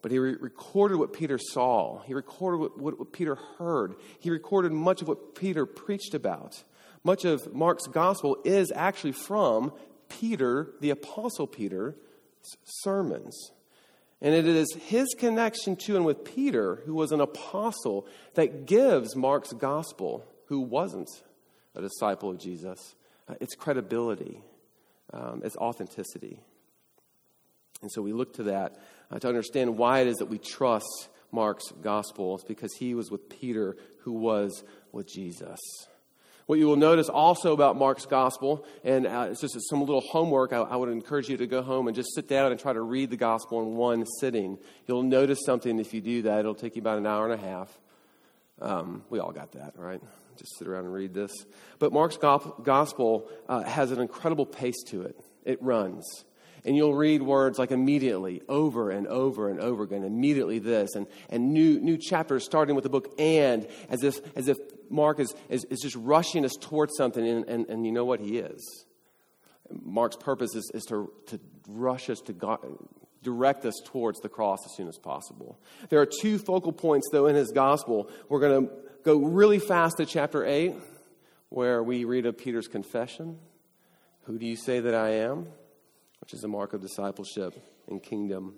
But 0.00 0.10
he 0.10 0.18
re- 0.18 0.36
recorded 0.40 0.96
what 0.96 1.12
Peter 1.12 1.38
saw. 1.38 2.00
He 2.02 2.14
recorded 2.14 2.58
what, 2.58 2.78
what, 2.80 2.98
what 2.98 3.12
Peter 3.12 3.36
heard. 3.58 3.96
He 4.20 4.30
recorded 4.30 4.72
much 4.72 5.02
of 5.02 5.08
what 5.08 5.34
Peter 5.34 5.66
preached 5.66 6.14
about. 6.14 6.62
Much 7.04 7.24
of 7.24 7.54
Mark's 7.54 7.86
gospel 7.86 8.38
is 8.44 8.72
actually 8.74 9.12
from 9.12 9.72
Peter, 10.08 10.72
the 10.80 10.90
Apostle 10.90 11.46
Peter's 11.46 11.94
sermons. 12.64 13.52
And 14.20 14.34
it 14.34 14.46
is 14.46 14.74
his 14.86 15.14
connection 15.16 15.76
to 15.76 15.96
and 15.96 16.04
with 16.04 16.24
Peter, 16.24 16.82
who 16.86 16.94
was 16.94 17.12
an 17.12 17.20
apostle, 17.20 18.06
that 18.34 18.66
gives 18.66 19.14
Mark's 19.14 19.52
gospel, 19.52 20.24
who 20.46 20.60
wasn't 20.60 21.08
a 21.74 21.80
disciple 21.80 22.30
of 22.30 22.38
Jesus. 22.38 22.94
Uh, 23.28 23.34
it's 23.40 23.54
credibility, 23.54 24.42
um, 25.12 25.42
it's 25.44 25.56
authenticity. 25.56 26.40
And 27.80 27.90
so 27.92 28.02
we 28.02 28.12
look 28.12 28.34
to 28.34 28.44
that 28.44 28.76
uh, 29.10 29.18
to 29.20 29.28
understand 29.28 29.78
why 29.78 30.00
it 30.00 30.08
is 30.08 30.16
that 30.16 30.26
we 30.26 30.38
trust 30.38 31.08
Mark's 31.30 31.70
gospel. 31.82 32.34
It's 32.34 32.44
because 32.44 32.74
he 32.74 32.94
was 32.94 33.10
with 33.10 33.28
Peter, 33.28 33.76
who 34.00 34.12
was 34.12 34.64
with 34.92 35.06
Jesus. 35.06 35.58
What 36.46 36.58
you 36.58 36.66
will 36.66 36.76
notice 36.76 37.10
also 37.10 37.52
about 37.52 37.76
Mark's 37.76 38.06
gospel, 38.06 38.64
and 38.82 39.06
uh, 39.06 39.28
it's 39.30 39.42
just 39.42 39.54
some 39.68 39.80
little 39.80 40.00
homework, 40.00 40.54
I, 40.54 40.60
I, 40.60 40.76
would 40.76 40.88
encourage 40.88 41.28
you 41.28 41.36
to 41.36 41.46
go 41.46 41.60
home 41.60 41.88
and 41.88 41.94
just 41.94 42.14
sit 42.14 42.26
down 42.26 42.50
and 42.50 42.58
try 42.58 42.72
to 42.72 42.80
read 42.80 43.10
the 43.10 43.18
gospel 43.18 43.60
in 43.60 43.76
one 43.76 44.06
sitting. 44.18 44.58
You'll 44.86 45.02
notice 45.02 45.40
something 45.44 45.78
if 45.78 45.92
you 45.92 46.00
do 46.00 46.22
that. 46.22 46.38
It'll 46.38 46.54
take 46.54 46.74
you 46.74 46.80
about 46.80 46.96
an 46.96 47.06
hour 47.06 47.30
and 47.30 47.38
a 47.38 47.46
half. 47.46 47.78
Um, 48.62 49.02
we 49.10 49.18
all 49.18 49.30
got 49.30 49.52
that, 49.52 49.74
right? 49.76 50.00
Just 50.38 50.56
sit 50.58 50.68
around 50.68 50.84
and 50.84 50.94
read 50.94 51.12
this. 51.14 51.32
But 51.78 51.92
Mark's 51.92 52.16
gospel 52.16 53.28
uh, 53.48 53.62
has 53.64 53.90
an 53.90 54.00
incredible 54.00 54.46
pace 54.46 54.82
to 54.88 55.02
it, 55.02 55.16
it 55.44 55.62
runs. 55.62 56.24
And 56.64 56.76
you'll 56.76 56.94
read 56.94 57.22
words 57.22 57.58
like 57.58 57.70
immediately, 57.70 58.42
over 58.48 58.90
and 58.90 59.06
over 59.06 59.48
and 59.48 59.60
over 59.60 59.84
again, 59.84 60.02
immediately 60.02 60.58
this, 60.58 60.94
and, 60.96 61.06
and 61.30 61.52
new, 61.52 61.80
new 61.80 61.96
chapters 61.96 62.44
starting 62.44 62.74
with 62.74 62.82
the 62.82 62.90
book 62.90 63.14
and, 63.18 63.66
as 63.88 64.02
if, 64.02 64.20
as 64.36 64.48
if 64.48 64.56
Mark 64.90 65.20
is, 65.20 65.34
is, 65.48 65.64
is 65.64 65.80
just 65.80 65.96
rushing 65.96 66.44
us 66.44 66.52
towards 66.60 66.96
something, 66.96 67.26
and, 67.26 67.48
and, 67.48 67.68
and 67.68 67.86
you 67.86 67.92
know 67.92 68.04
what 68.04 68.20
he 68.20 68.38
is. 68.38 68.84
Mark's 69.70 70.16
purpose 70.16 70.54
is, 70.54 70.70
is 70.74 70.84
to, 70.86 71.10
to 71.26 71.40
rush 71.68 72.10
us 72.10 72.20
to 72.22 72.32
God, 72.32 72.58
direct 73.22 73.64
us 73.64 73.80
towards 73.84 74.18
the 74.20 74.28
cross 74.28 74.58
as 74.64 74.74
soon 74.76 74.88
as 74.88 74.98
possible. 74.98 75.60
There 75.90 76.00
are 76.00 76.08
two 76.20 76.38
focal 76.38 76.72
points, 76.72 77.08
though, 77.12 77.26
in 77.26 77.36
his 77.36 77.52
gospel. 77.52 78.10
We're 78.28 78.40
going 78.40 78.66
to 78.66 78.72
go 79.08 79.16
really 79.16 79.58
fast 79.58 79.96
to 79.96 80.04
chapter 80.04 80.44
8, 80.44 80.74
where 81.48 81.82
we 81.82 82.04
read 82.04 82.26
of 82.26 82.36
Peter's 82.36 82.68
confession 82.68 83.38
Who 84.24 84.38
do 84.38 84.44
you 84.44 84.54
say 84.54 84.80
that 84.80 84.94
I 84.94 85.12
am? 85.20 85.46
which 86.20 86.34
is 86.34 86.44
a 86.44 86.48
mark 86.48 86.74
of 86.74 86.82
discipleship 86.82 87.54
and 87.88 88.02
kingdom. 88.02 88.56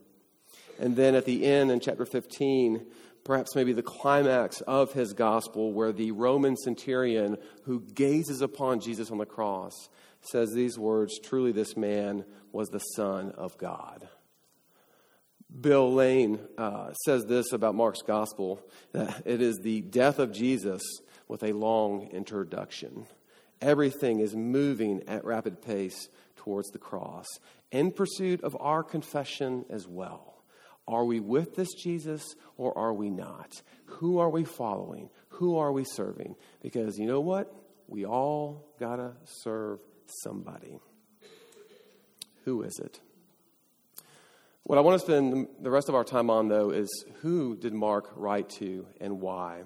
And 0.81 0.97
then 0.97 1.15
at 1.15 1.25
the 1.25 1.45
end 1.45 1.71
in 1.71 1.79
chapter 1.79 2.05
15, 2.05 2.85
perhaps 3.23 3.55
maybe 3.55 3.73
the 3.73 3.83
climax 3.83 4.61
of 4.63 4.93
his 4.93 5.13
gospel, 5.13 5.73
where 5.73 5.93
the 5.93 6.11
Roman 6.11 6.57
centurion 6.57 7.37
who 7.63 7.83
gazes 7.95 8.41
upon 8.41 8.81
Jesus 8.81 9.13
on 9.13 9.19
the 9.19 9.27
cross 9.27 9.89
says 10.21 10.53
these 10.53 10.77
words 10.77 11.21
Truly, 11.21 11.53
this 11.53 11.77
man 11.77 12.25
was 12.51 12.71
the 12.71 12.81
Son 12.81 13.31
of 13.37 13.57
God. 13.57 14.09
Bill 15.59 15.93
Lane 15.93 16.39
uh, 16.57 16.93
says 17.05 17.25
this 17.27 17.53
about 17.53 17.75
Mark's 17.75 18.03
gospel 18.03 18.61
that 18.93 19.23
it 19.25 19.41
is 19.41 19.59
the 19.59 19.81
death 19.81 20.19
of 20.19 20.33
Jesus 20.33 20.83
with 21.29 21.43
a 21.43 21.53
long 21.53 22.09
introduction. 22.13 23.07
Everything 23.61 24.21
is 24.21 24.35
moving 24.35 25.03
at 25.07 25.25
rapid 25.25 25.61
pace 25.61 26.09
towards 26.37 26.71
the 26.71 26.79
cross 26.79 27.27
in 27.71 27.93
pursuit 27.93 28.43
of 28.43 28.57
our 28.59 28.83
confession 28.83 29.65
as 29.69 29.87
well. 29.87 30.43
Are 30.89 31.05
we 31.05 31.21
with 31.21 31.57
this 31.57 31.73
Jesus 31.75 32.25
or 32.57 32.77
are 32.77 32.95
we 32.95 33.11
not? 33.11 33.51
Who 33.87 34.19
are 34.19 34.31
we 34.31 34.45
following? 34.45 35.11
Who 35.29 35.59
are 35.59 35.73
we 35.73 35.85
serving? 35.85 36.37
Because 36.63 36.99
you 36.99 37.07
know 37.07 37.21
what? 37.21 37.55
We 37.87 38.07
all 38.07 38.67
got 38.79 38.97
to 38.97 39.13
serve 39.43 39.81
somebody. 40.25 40.79
Who 42.45 42.63
is 42.63 42.79
it? 42.83 43.01
What 44.65 44.79
I 44.79 44.83
want 44.83 45.01
to 45.01 45.05
spend 45.05 45.49
the 45.61 45.71
rest 45.71 45.89
of 45.89 45.95
our 45.95 46.05
time 46.05 46.31
on, 46.31 46.49
though, 46.49 46.71
is 46.71 47.05
who 47.23 47.57
did 47.57 47.73
Mark 47.73 48.13
write 48.15 48.51
to 48.61 48.87
and 49.01 49.21
why? 49.21 49.63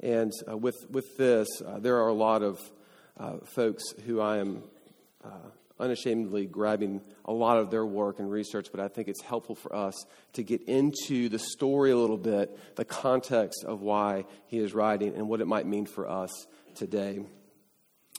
And 0.00 0.32
uh, 0.48 0.56
with, 0.56 0.76
with 0.90 1.16
this, 1.16 1.48
uh, 1.66 1.78
there 1.78 1.96
are 1.96 2.08
a 2.08 2.14
lot 2.14 2.42
of 2.42 2.60
uh, 3.18 3.38
folks 3.44 3.82
who 4.06 4.20
I 4.20 4.38
am 4.38 4.62
uh, 5.24 5.30
unashamedly 5.80 6.46
grabbing 6.46 7.00
a 7.24 7.32
lot 7.32 7.58
of 7.58 7.70
their 7.70 7.86
work 7.86 8.18
and 8.18 8.30
research, 8.30 8.68
but 8.70 8.80
I 8.80 8.88
think 8.88 9.08
it's 9.08 9.22
helpful 9.22 9.54
for 9.54 9.74
us 9.74 9.94
to 10.34 10.42
get 10.42 10.62
into 10.68 11.28
the 11.28 11.38
story 11.38 11.90
a 11.90 11.96
little 11.96 12.18
bit, 12.18 12.76
the 12.76 12.84
context 12.84 13.64
of 13.64 13.80
why 13.80 14.24
he 14.46 14.58
is 14.58 14.74
writing, 14.74 15.14
and 15.14 15.28
what 15.28 15.40
it 15.40 15.46
might 15.46 15.66
mean 15.66 15.86
for 15.86 16.08
us 16.08 16.30
today. 16.74 17.20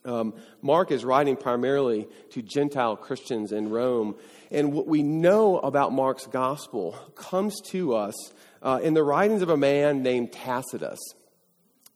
Um, 0.06 0.34
Mark 0.62 0.92
is 0.92 1.04
writing 1.04 1.36
primarily 1.36 2.08
to 2.32 2.42
Gentile 2.42 2.96
Christians 2.96 3.52
in 3.52 3.70
Rome, 3.70 4.16
and 4.52 4.74
what 4.74 4.88
we 4.88 5.04
know 5.04 5.60
about 5.60 5.92
Mark's 5.92 6.26
gospel 6.26 6.94
comes 7.16 7.60
to 7.70 7.96
us 7.96 8.16
uh, 8.62 8.80
in 8.82 8.94
the 8.94 9.04
writings 9.04 9.42
of 9.42 9.50
a 9.50 9.58
man 9.58 10.02
named 10.04 10.32
Tacitus. 10.32 11.00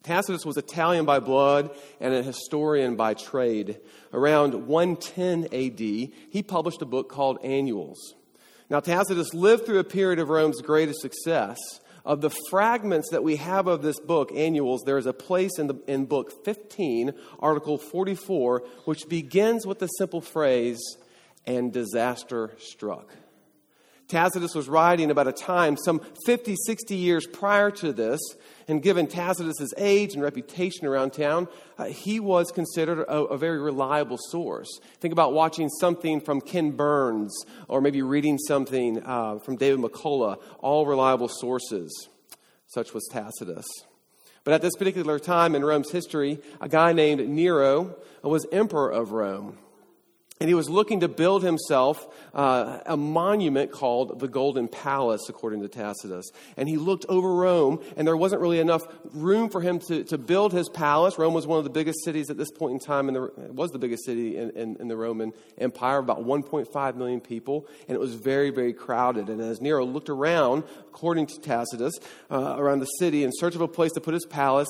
Tacitus 0.04 0.46
was 0.46 0.58
Italian 0.58 1.06
by 1.06 1.20
blood 1.20 1.72
and 2.02 2.14
a 2.14 2.22
historian 2.22 2.98
by 2.98 3.14
trade. 3.14 3.80
Around 4.12 4.68
110 4.68 5.46
AD, 5.46 5.80
he 5.80 6.44
published 6.46 6.82
a 6.82 6.86
book 6.86 7.10
called 7.10 7.40
Annals. 7.44 8.14
Now, 8.70 8.82
Tacitus 8.82 9.34
lived 9.34 9.66
through 9.66 9.80
a 9.80 9.86
period 9.86 10.20
of 10.20 10.30
Rome's 10.30 10.62
greatest 10.62 11.00
success. 11.00 11.58
Of 12.06 12.20
the 12.20 12.32
fragments 12.50 13.10
that 13.12 13.24
we 13.24 13.38
have 13.38 13.68
of 13.68 13.82
this 13.82 14.00
book, 14.00 14.32
Annals, 14.34 14.84
there 14.86 14.98
is 14.98 15.06
a 15.06 15.14
place 15.14 15.58
in, 15.58 15.68
the, 15.68 15.76
in 15.88 16.06
book 16.06 16.44
15, 16.44 17.14
article 17.40 17.78
44, 17.78 18.64
which 18.84 19.08
begins 19.08 19.66
with 19.66 19.80
the 19.80 19.88
simple 19.88 20.20
phrase, 20.20 20.82
and 21.46 21.72
disaster 21.72 22.52
struck. 22.60 23.16
Tacitus 24.08 24.54
was 24.54 24.68
writing 24.68 25.12
about 25.12 25.28
a 25.28 25.32
time 25.32 25.78
some 25.78 26.02
50, 26.26 26.56
60 26.66 26.96
years 26.96 27.26
prior 27.26 27.72
to 27.72 27.94
this, 27.94 28.20
and 28.68 28.82
given 28.82 29.08
Tacitus's 29.08 29.74
age 29.78 30.14
and 30.14 30.22
reputation 30.22 30.86
around 30.86 31.14
town, 31.14 31.48
uh, 31.78 31.86
he 31.86 32.20
was 32.20 32.52
considered 32.52 33.00
a, 33.00 33.24
a, 33.26 33.38
very 33.38 33.60
reliable 33.60 34.18
source. 34.30 34.68
Think 35.00 35.12
about 35.12 35.34
watching 35.34 35.70
something 35.70 36.22
from 36.22 36.42
Ken 36.42 36.72
Burns, 36.72 37.34
or 37.68 37.82
maybe 37.82 38.02
reading 38.02 38.38
something 38.38 39.04
uh, 39.04 39.40
from 39.40 39.56
David 39.56 39.80
McCullough, 39.80 40.42
all 40.60 40.86
reliable 40.86 41.30
sources. 41.30 42.10
Such 42.68 42.94
was 42.94 43.08
Tacitus. 43.12 43.66
But 44.44 44.54
at 44.54 44.62
this 44.62 44.76
particular 44.76 45.20
time 45.20 45.56
in 45.56 45.64
Rome's 45.64 45.92
history, 45.92 46.40
a 46.60 46.68
guy 46.68 46.92
named 46.92 47.28
Nero 47.30 47.96
was 48.22 48.46
emperor 48.52 48.92
of 48.92 49.12
Rome. 49.12 49.58
And 50.40 50.50
he 50.50 50.56
was 50.56 50.70
looking 50.70 51.02
to 51.02 51.08
build 51.08 51.44
himself 51.44 52.06
uh, 52.34 52.80
a 52.86 52.98
monument 52.98 53.72
called 53.72 54.20
the 54.20 54.28
Golden 54.28 54.68
Palace, 54.68 55.30
according 55.30 55.62
to 55.62 55.68
Tacitus. 55.68 56.32
And 56.58 56.68
he 56.68 56.76
looked 56.78 57.06
over 57.08 57.34
Rome, 57.34 57.80
and 57.96 58.08
there 58.08 58.18
wasn't 58.18 58.42
really 58.42 58.60
enough 58.60 58.82
room 59.14 59.50
for 59.50 59.62
him 59.62 59.80
to, 59.88 60.04
to 60.06 60.18
build 60.18 60.52
his 60.52 60.70
palace. 60.70 61.18
Rome 61.18 61.34
was 61.34 61.46
one 61.46 61.60
of 61.60 61.64
the 61.64 61.70
biggest 61.70 62.04
cities 62.04 62.30
at 62.30 62.38
this 62.38 62.52
point 62.52 62.74
in 62.74 62.80
time, 62.80 63.08
and 63.08 63.18
it 63.18 63.54
was 63.54 63.72
the 63.72 63.80
biggest 63.80 64.06
city 64.06 64.36
in, 64.36 64.50
in, 64.52 64.76
in 64.80 64.88
the 64.88 64.98
Roman 64.98 65.34
Empire, 65.58 66.00
about 66.00 66.26
1.5 66.26 66.96
million 66.96 67.22
people, 67.22 67.68
and 67.88 67.96
it 67.96 68.00
was 68.00 68.16
very, 68.16 68.50
very 68.50 68.74
crowded. 68.74 69.30
And 69.30 69.40
as 69.40 69.62
Nero 69.62 69.86
looked 69.86 70.10
around, 70.10 70.64
according 70.90 71.28
to 71.28 71.40
Tacitus, 71.40 71.94
uh, 72.32 72.56
around 72.58 72.80
the 72.80 72.86
city 72.86 73.24
in 73.24 73.32
search 73.34 73.56
of 73.56 73.62
a 73.62 73.68
place 73.68 73.92
to 73.94 74.02
put 74.02 74.14
his 74.14 74.26
palace, 74.26 74.70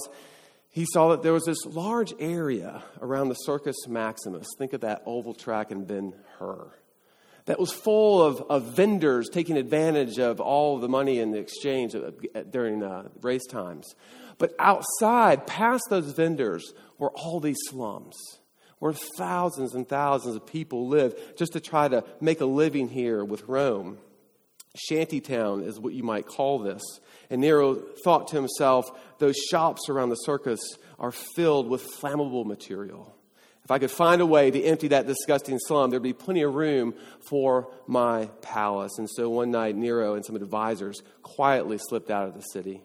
he 0.74 0.88
saw 0.92 1.10
that 1.10 1.22
there 1.22 1.34
was 1.34 1.46
this 1.46 1.66
large 1.68 2.16
area 2.20 2.84
around 3.00 3.30
the 3.30 3.36
Circus 3.36 3.88
Maximus. 3.88 4.48
Think 4.58 4.74
of 4.74 4.82
that 4.82 5.04
oval 5.06 5.36
track 5.36 5.70
and 5.70 5.86
Ben 5.86 6.16
Hur. 6.40 6.74
That 7.46 7.60
was 7.60 7.72
full 7.72 8.24
of, 8.24 8.42
of 8.50 8.76
vendors 8.76 9.30
taking 9.30 9.56
advantage 9.56 10.18
of 10.18 10.42
all 10.42 10.80
the 10.80 10.90
money 10.90 11.20
in 11.20 11.30
the 11.30 11.38
exchange 11.38 11.96
during 12.50 12.82
uh, 12.82 13.10
race 13.22 13.46
times. 13.46 13.94
But 14.40 14.56
outside, 14.58 15.46
past 15.46 15.84
those 15.92 16.12
vendors, 16.12 16.74
were 16.98 17.12
all 17.12 17.40
these 17.40 17.60
slums 17.70 18.16
where 18.80 18.94
thousands 18.94 19.76
and 19.76 19.88
thousands 19.88 20.36
of 20.36 20.48
people 20.48 20.88
live 20.88 21.14
just 21.38 21.54
to 21.54 21.60
try 21.60 21.88
to 21.88 22.04
make 22.20 22.42
a 22.42 22.46
living 22.46 22.90
here 22.90 23.24
with 23.24 23.44
Rome. 23.48 24.00
Shantytown 24.76 25.64
is 25.64 25.80
what 25.80 25.94
you 25.94 26.04
might 26.04 26.26
call 26.26 26.60
this. 26.60 26.82
And 27.30 27.42
Nero 27.42 27.76
thought 28.04 28.30
to 28.30 28.36
himself, 28.36 28.86
those 29.20 29.36
shops 29.36 29.90
around 29.90 30.10
the 30.10 30.16
circus 30.16 30.60
are 31.00 31.12
filled 31.12 31.70
with 31.70 31.92
flammable 32.00 32.46
material. 32.46 33.16
If 33.64 33.72
I 33.72 33.80
could 33.80 33.92
find 33.92 34.22
a 34.22 34.26
way 34.26 34.52
to 34.52 34.62
empty 34.62 34.90
that 34.90 35.08
disgusting 35.08 35.58
slum, 35.58 35.90
there'd 35.90 36.04
be 36.04 36.12
plenty 36.12 36.42
of 36.42 36.54
room 36.54 36.96
for 37.30 37.72
my 37.88 38.26
palace. 38.42 38.98
And 38.98 39.10
so 39.10 39.30
one 39.30 39.52
night, 39.52 39.76
Nero 39.76 40.16
and 40.16 40.26
some 40.26 40.36
advisors 40.36 41.02
quietly 41.22 41.78
slipped 41.78 42.12
out 42.12 42.28
of 42.28 42.34
the 42.34 42.42
city. 42.42 42.82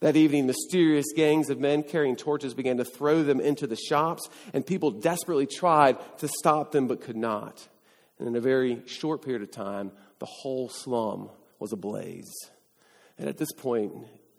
That 0.00 0.16
evening, 0.16 0.46
mysterious 0.46 1.06
gangs 1.14 1.48
of 1.48 1.58
men 1.58 1.82
carrying 1.82 2.16
torches 2.16 2.52
began 2.52 2.76
to 2.76 2.84
throw 2.84 3.22
them 3.22 3.40
into 3.40 3.66
the 3.66 3.76
shops, 3.76 4.28
and 4.52 4.66
people 4.66 4.90
desperately 4.90 5.46
tried 5.46 5.96
to 6.18 6.28
stop 6.28 6.72
them 6.72 6.86
but 6.86 7.00
could 7.00 7.16
not. 7.16 7.66
And 8.18 8.28
in 8.28 8.36
a 8.36 8.40
very 8.40 8.82
short 8.86 9.22
period 9.22 9.42
of 9.42 9.50
time, 9.50 9.92
the 10.18 10.26
whole 10.26 10.68
slum 10.68 11.30
was 11.58 11.72
ablaze. 11.72 12.32
And 13.18 13.28
at 13.28 13.38
this 13.38 13.52
point, 13.52 13.92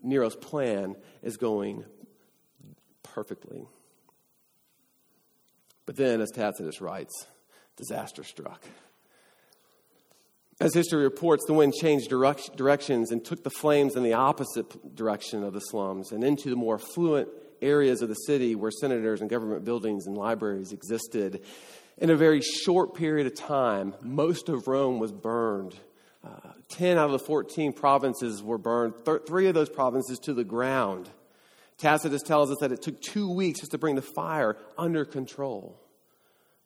Nero's 0.03 0.36
plan 0.36 0.96
is 1.24 1.38
going 1.38 1.84
perfectly. 3.03 3.67
But 5.86 5.96
then, 5.96 6.22
as 6.22 6.31
Tacitus 6.31 6.81
writes, 6.81 7.25
disaster 7.75 8.24
struck. 8.24 8.63
As 10.60 10.74
history 10.74 11.03
reports, 11.03 11.46
the 11.46 11.53
wind 11.53 11.74
changed 11.75 12.10
direct, 12.10 12.55
directions 12.57 13.12
and 13.12 13.24
took 13.24 13.43
the 13.43 13.50
flames 13.50 13.96
in 13.96 14.03
the 14.03 14.13
opposite 14.13 14.96
direction 14.96 15.43
of 15.43 15.53
the 15.53 15.60
slums 15.60 16.12
and 16.12 16.24
into 16.24 16.50
the 16.50 16.55
more 16.55 16.75
affluent 16.75 17.29
areas 17.62 18.01
of 18.01 18.10
the 18.10 18.15
city 18.15 18.55
where 18.55 18.72
senators 18.72 19.22
and 19.22 19.29
government 19.29 19.65
buildings 19.65 20.07
and 20.07 20.17
libraries 20.17 20.72
existed. 20.72 21.43
In 22.00 22.10
a 22.12 22.16
very 22.16 22.42
short 22.42 22.94
period 22.94 23.25
of 23.25 23.36
time, 23.36 23.96
most 24.01 24.50
of 24.50 24.68
Rome 24.68 25.00
was 25.00 25.12
burned. 25.12 25.75
Uh, 26.24 26.51
10 26.70 26.98
out 26.98 27.06
of 27.06 27.12
the 27.12 27.20
14 27.20 27.74
provinces 27.74 28.44
were 28.44 28.58
burned, 28.58 28.94
th- 29.06 29.22
three 29.25 29.48
of 29.48 29.56
those 29.56 29.70
provinces 29.70 30.20
to 30.20 30.34
the 30.34 30.44
ground. 30.44 31.10
Tacitus 31.77 32.22
tells 32.22 32.51
us 32.51 32.58
that 32.60 32.72
it 32.72 32.82
took 32.82 33.01
two 33.01 33.32
weeks 33.32 33.62
just 33.62 33.72
to 33.72 33.77
bring 33.77 33.96
the 33.96 34.01
fire 34.01 34.58
under 34.77 35.06
control. 35.06 35.80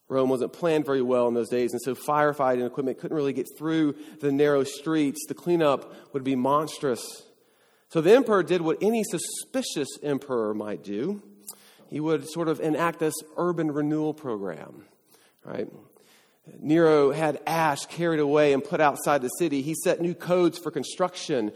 Rome 0.10 0.30
wasn't 0.30 0.52
planned 0.52 0.86
very 0.86 1.02
well 1.02 1.30
in 1.30 1.34
those 1.34 1.50
days, 1.50 1.72
and 1.72 1.82
so 1.82 1.96
firefighting 1.96 2.66
equipment 2.66 3.00
couldn't 3.00 3.16
really 3.16 3.32
get 3.32 3.48
through 3.58 3.96
the 4.20 4.32
narrow 4.32 4.66
streets. 4.66 5.26
The 5.28 5.34
cleanup 5.34 6.14
would 6.14 6.26
be 6.26 6.36
monstrous. 6.36 7.24
So 7.88 8.02
the 8.02 8.14
emperor 8.14 8.44
did 8.44 8.62
what 8.62 8.78
any 8.82 9.04
suspicious 9.06 9.88
emperor 10.04 10.54
might 10.54 10.84
do. 10.84 11.22
He 11.90 12.02
would 12.02 12.28
sort 12.30 12.50
of 12.50 12.60
enact 12.60 13.00
this 13.00 13.14
urban 13.38 13.72
renewal 13.72 14.14
program, 14.14 14.86
right? 15.44 15.68
Nero 16.60 17.12
had 17.12 17.40
ash 17.46 17.86
carried 17.86 18.20
away 18.20 18.54
and 18.54 18.64
put 18.64 18.82
outside 18.82 19.22
the 19.22 19.30
city. 19.30 19.62
He 19.62 19.76
set 19.76 20.02
new 20.02 20.14
codes 20.14 20.58
for 20.58 20.72
construction, 20.72 21.52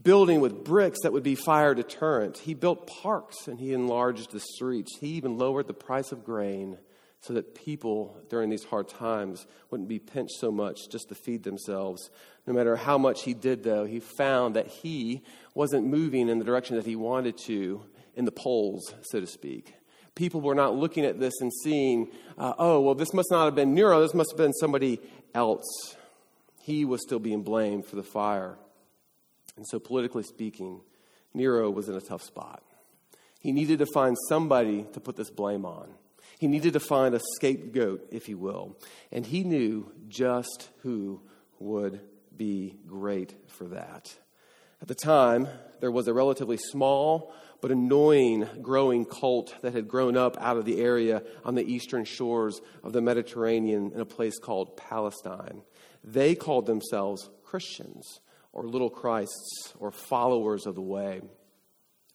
building 0.00 0.40
with 0.40 0.64
bricks 0.64 1.00
that 1.02 1.12
would 1.12 1.22
be 1.22 1.34
fire 1.34 1.74
deterrent. 1.74 2.38
He 2.38 2.54
built 2.54 2.86
parks 2.86 3.48
and 3.48 3.58
he 3.58 3.72
enlarged 3.72 4.30
the 4.30 4.40
streets. 4.40 4.98
He 5.00 5.08
even 5.08 5.36
lowered 5.36 5.66
the 5.66 5.74
price 5.74 6.12
of 6.12 6.24
grain 6.24 6.78
so 7.20 7.32
that 7.32 7.54
people 7.54 8.20
during 8.28 8.50
these 8.50 8.64
hard 8.64 8.88
times 8.88 9.46
wouldn't 9.70 9.88
be 9.88 9.98
pinched 9.98 10.38
so 10.38 10.52
much 10.52 10.88
just 10.90 11.08
to 11.08 11.14
feed 11.14 11.42
themselves. 11.42 12.10
No 12.46 12.52
matter 12.52 12.76
how 12.76 12.98
much 12.98 13.22
he 13.22 13.32
did, 13.32 13.64
though, 13.64 13.86
he 13.86 13.98
found 13.98 14.56
that 14.56 14.66
he 14.66 15.22
wasn't 15.54 15.86
moving 15.86 16.28
in 16.28 16.38
the 16.38 16.44
direction 16.44 16.76
that 16.76 16.84
he 16.84 16.96
wanted 16.96 17.38
to 17.46 17.82
in 18.14 18.26
the 18.26 18.32
polls, 18.32 18.94
so 19.02 19.20
to 19.20 19.26
speak 19.26 19.74
people 20.14 20.40
were 20.40 20.54
not 20.54 20.74
looking 20.74 21.04
at 21.04 21.18
this 21.18 21.34
and 21.40 21.52
seeing, 21.62 22.08
uh, 22.38 22.54
oh, 22.58 22.80
well, 22.80 22.94
this 22.94 23.12
must 23.12 23.30
not 23.30 23.46
have 23.46 23.54
been 23.54 23.74
Nero, 23.74 24.00
this 24.00 24.14
must 24.14 24.30
have 24.30 24.38
been 24.38 24.52
somebody 24.52 25.00
else. 25.34 25.96
He 26.62 26.84
was 26.84 27.02
still 27.02 27.18
being 27.18 27.42
blamed 27.42 27.86
for 27.86 27.96
the 27.96 28.02
fire. 28.02 28.56
And 29.56 29.66
so, 29.66 29.78
politically 29.78 30.22
speaking, 30.22 30.80
Nero 31.32 31.70
was 31.70 31.88
in 31.88 31.94
a 31.94 32.00
tough 32.00 32.22
spot. 32.22 32.62
He 33.38 33.52
needed 33.52 33.80
to 33.80 33.86
find 33.86 34.16
somebody 34.28 34.86
to 34.94 35.00
put 35.00 35.16
this 35.16 35.30
blame 35.30 35.64
on. 35.66 35.88
He 36.38 36.46
needed 36.46 36.72
to 36.72 36.80
find 36.80 37.14
a 37.14 37.20
scapegoat, 37.36 38.06
if 38.10 38.28
you 38.28 38.38
will. 38.38 38.76
And 39.12 39.24
he 39.24 39.44
knew 39.44 39.92
just 40.08 40.70
who 40.82 41.20
would 41.58 42.00
be 42.36 42.76
great 42.86 43.34
for 43.48 43.64
that. 43.68 44.14
At 44.84 44.88
the 44.88 44.94
time, 44.94 45.48
there 45.80 45.90
was 45.90 46.08
a 46.08 46.12
relatively 46.12 46.58
small 46.58 47.32
but 47.62 47.70
annoying 47.70 48.46
growing 48.60 49.06
cult 49.06 49.54
that 49.62 49.72
had 49.72 49.88
grown 49.88 50.14
up 50.14 50.36
out 50.38 50.58
of 50.58 50.66
the 50.66 50.78
area 50.78 51.22
on 51.42 51.54
the 51.54 51.64
eastern 51.64 52.04
shores 52.04 52.60
of 52.82 52.92
the 52.92 53.00
Mediterranean 53.00 53.92
in 53.94 54.00
a 54.02 54.04
place 54.04 54.38
called 54.38 54.76
Palestine. 54.76 55.62
They 56.04 56.34
called 56.34 56.66
themselves 56.66 57.30
Christians 57.44 58.20
or 58.52 58.64
little 58.64 58.90
Christs 58.90 59.72
or 59.78 59.90
followers 59.90 60.66
of 60.66 60.74
the 60.74 60.82
way. 60.82 61.22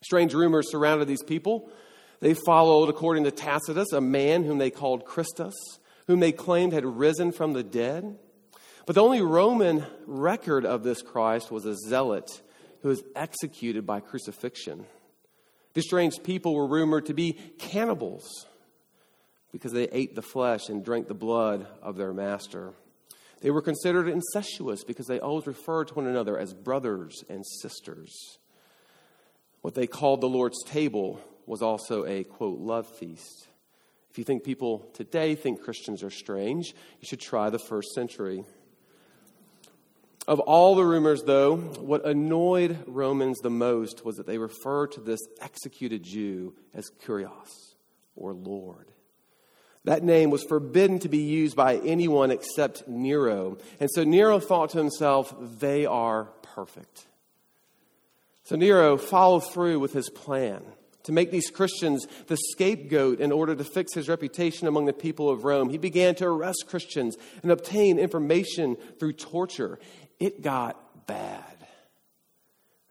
Strange 0.03 0.35
rumors 0.35 0.69
surrounded 0.69 1.07
these 1.07 1.23
people. 1.23 1.71
They 2.19 2.35
followed, 2.35 2.87
according 2.87 3.23
to 3.23 3.31
Tacitus, 3.31 3.93
a 3.93 3.99
man 3.99 4.43
whom 4.43 4.59
they 4.59 4.69
called 4.69 5.05
Christus, 5.05 5.55
whom 6.05 6.19
they 6.19 6.31
claimed 6.31 6.73
had 6.73 6.85
risen 6.85 7.31
from 7.31 7.53
the 7.53 7.63
dead. 7.63 8.15
But 8.85 8.93
the 8.93 9.01
only 9.01 9.23
Roman 9.23 9.87
record 10.05 10.67
of 10.67 10.83
this 10.83 11.01
Christ 11.01 11.49
was 11.49 11.65
a 11.65 11.75
zealot 11.75 12.43
who 12.81 12.89
was 12.89 13.03
executed 13.15 13.85
by 13.85 13.99
crucifixion. 13.99 14.85
These 15.73 15.85
strange 15.85 16.23
people 16.23 16.55
were 16.55 16.67
rumored 16.67 17.05
to 17.07 17.13
be 17.13 17.33
cannibals 17.57 18.45
because 19.51 19.71
they 19.71 19.87
ate 19.89 20.15
the 20.15 20.21
flesh 20.21 20.69
and 20.69 20.83
drank 20.83 21.07
the 21.07 21.13
blood 21.13 21.67
of 21.81 21.95
their 21.97 22.13
master. 22.13 22.73
They 23.41 23.51
were 23.51 23.61
considered 23.61 24.07
incestuous 24.07 24.83
because 24.83 25.07
they 25.07 25.19
always 25.19 25.47
referred 25.47 25.89
to 25.89 25.93
one 25.95 26.07
another 26.07 26.37
as 26.37 26.53
brothers 26.53 27.23
and 27.29 27.45
sisters. 27.61 28.37
What 29.61 29.75
they 29.75 29.87
called 29.87 30.21
the 30.21 30.29
Lord's 30.29 30.63
table 30.65 31.19
was 31.45 31.61
also 31.61 32.05
a, 32.05 32.23
quote, 32.23 32.59
love 32.59 32.87
feast. 32.97 33.47
If 34.11 34.17
you 34.17 34.23
think 34.23 34.43
people 34.43 34.89
today 34.93 35.35
think 35.35 35.61
Christians 35.61 36.03
are 36.03 36.09
strange, 36.09 36.73
you 36.99 37.07
should 37.07 37.19
try 37.19 37.49
the 37.49 37.59
first 37.59 37.93
century. 37.93 38.43
Of 40.29 40.39
all 40.41 40.75
the 40.75 40.85
rumors, 40.85 41.23
though, 41.23 41.55
what 41.55 42.05
annoyed 42.05 42.83
Romans 42.85 43.39
the 43.39 43.49
most 43.49 44.05
was 44.05 44.17
that 44.17 44.27
they 44.27 44.37
referred 44.37 44.91
to 44.91 44.99
this 44.99 45.21
executed 45.41 46.03
Jew 46.03 46.53
as 46.71 46.91
Kurios, 47.03 47.73
or 48.15 48.33
Lord. 48.33 48.91
That 49.85 50.03
name 50.03 50.29
was 50.29 50.43
forbidden 50.43 50.99
to 50.99 51.09
be 51.09 51.23
used 51.23 51.55
by 51.55 51.77
anyone 51.77 52.29
except 52.29 52.87
Nero. 52.87 53.57
And 53.79 53.89
so 53.91 54.03
Nero 54.03 54.39
thought 54.39 54.69
to 54.69 54.77
himself, 54.77 55.33
they 55.59 55.87
are 55.87 56.25
perfect. 56.43 57.07
So 58.43 58.55
Nero 58.55 58.97
followed 58.97 59.51
through 59.51 59.79
with 59.79 59.93
his 59.93 60.11
plan 60.11 60.61
to 61.03 61.11
make 61.11 61.31
these 61.31 61.49
Christians 61.49 62.05
the 62.27 62.37
scapegoat 62.51 63.19
in 63.19 63.31
order 63.31 63.55
to 63.55 63.63
fix 63.63 63.93
his 63.95 64.09
reputation 64.09 64.67
among 64.67 64.85
the 64.85 64.93
people 64.93 65.29
of 65.29 65.43
Rome. 65.43 65.69
He 65.69 65.77
began 65.77 66.13
to 66.15 66.27
arrest 66.27 66.65
Christians 66.67 67.17
and 67.41 67.51
obtain 67.51 67.97
information 67.97 68.77
through 68.99 69.13
torture 69.13 69.79
it 70.19 70.41
got 70.41 71.07
bad. 71.07 71.43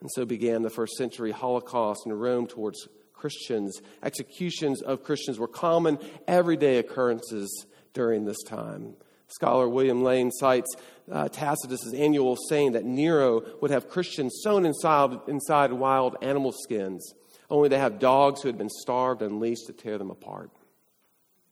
And 0.01 0.11
so 0.15 0.25
began 0.25 0.63
the 0.63 0.71
first 0.71 0.95
century 0.95 1.33
Holocaust 1.33 2.03
in 2.07 2.13
Rome 2.13 2.47
towards 2.47 2.89
Christians. 3.13 3.81
Executions 4.03 4.81
of 4.81 5.03
Christians 5.03 5.39
were 5.39 5.49
common, 5.49 5.99
everyday 6.27 6.79
occurrences 6.79 7.67
during 7.93 8.25
this 8.25 8.43
time. 8.47 8.95
Scholar 9.27 9.69
William 9.69 10.03
Lane 10.03 10.31
cites 10.31 10.75
uh, 11.11 11.29
Tacitus' 11.29 11.93
annual 11.95 12.37
saying 12.49 12.73
that 12.73 12.85
Nero 12.85 13.43
would 13.61 13.71
have 13.71 13.89
Christians 13.89 14.41
sewn 14.43 14.65
inside, 14.65 15.19
inside 15.27 15.73
wild 15.73 16.17
animal 16.23 16.53
skins, 16.53 17.13
only 17.51 17.69
to 17.69 17.79
have 17.79 17.99
dogs 17.99 18.41
who 18.41 18.49
had 18.49 18.57
been 18.57 18.71
starved 18.71 19.21
unleashed 19.21 19.67
to 19.67 19.73
tear 19.73 19.99
them 19.99 20.11
apart. 20.11 20.51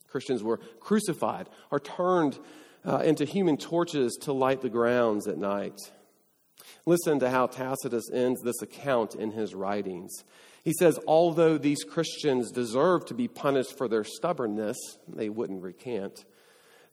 Christians 0.07 0.41
were 0.41 0.57
crucified 0.79 1.49
or 1.69 1.79
turned 1.79 2.39
uh, 2.85 2.97
into 2.97 3.25
human 3.25 3.57
torches 3.57 4.17
to 4.21 4.33
light 4.33 4.61
the 4.61 4.69
grounds 4.69 5.27
at 5.27 5.37
night. 5.37 5.77
Listen 6.85 7.19
to 7.19 7.29
how 7.29 7.47
Tacitus 7.47 8.09
ends 8.13 8.41
this 8.41 8.61
account 8.61 9.15
in 9.15 9.31
his 9.31 9.53
writings. 9.53 10.11
He 10.63 10.73
says, 10.79 10.99
Although 11.07 11.57
these 11.57 11.83
Christians 11.83 12.51
deserve 12.51 13.05
to 13.05 13.13
be 13.13 13.27
punished 13.27 13.77
for 13.77 13.87
their 13.87 14.03
stubbornness, 14.03 14.77
they 15.07 15.29
wouldn't 15.29 15.63
recant. 15.63 16.25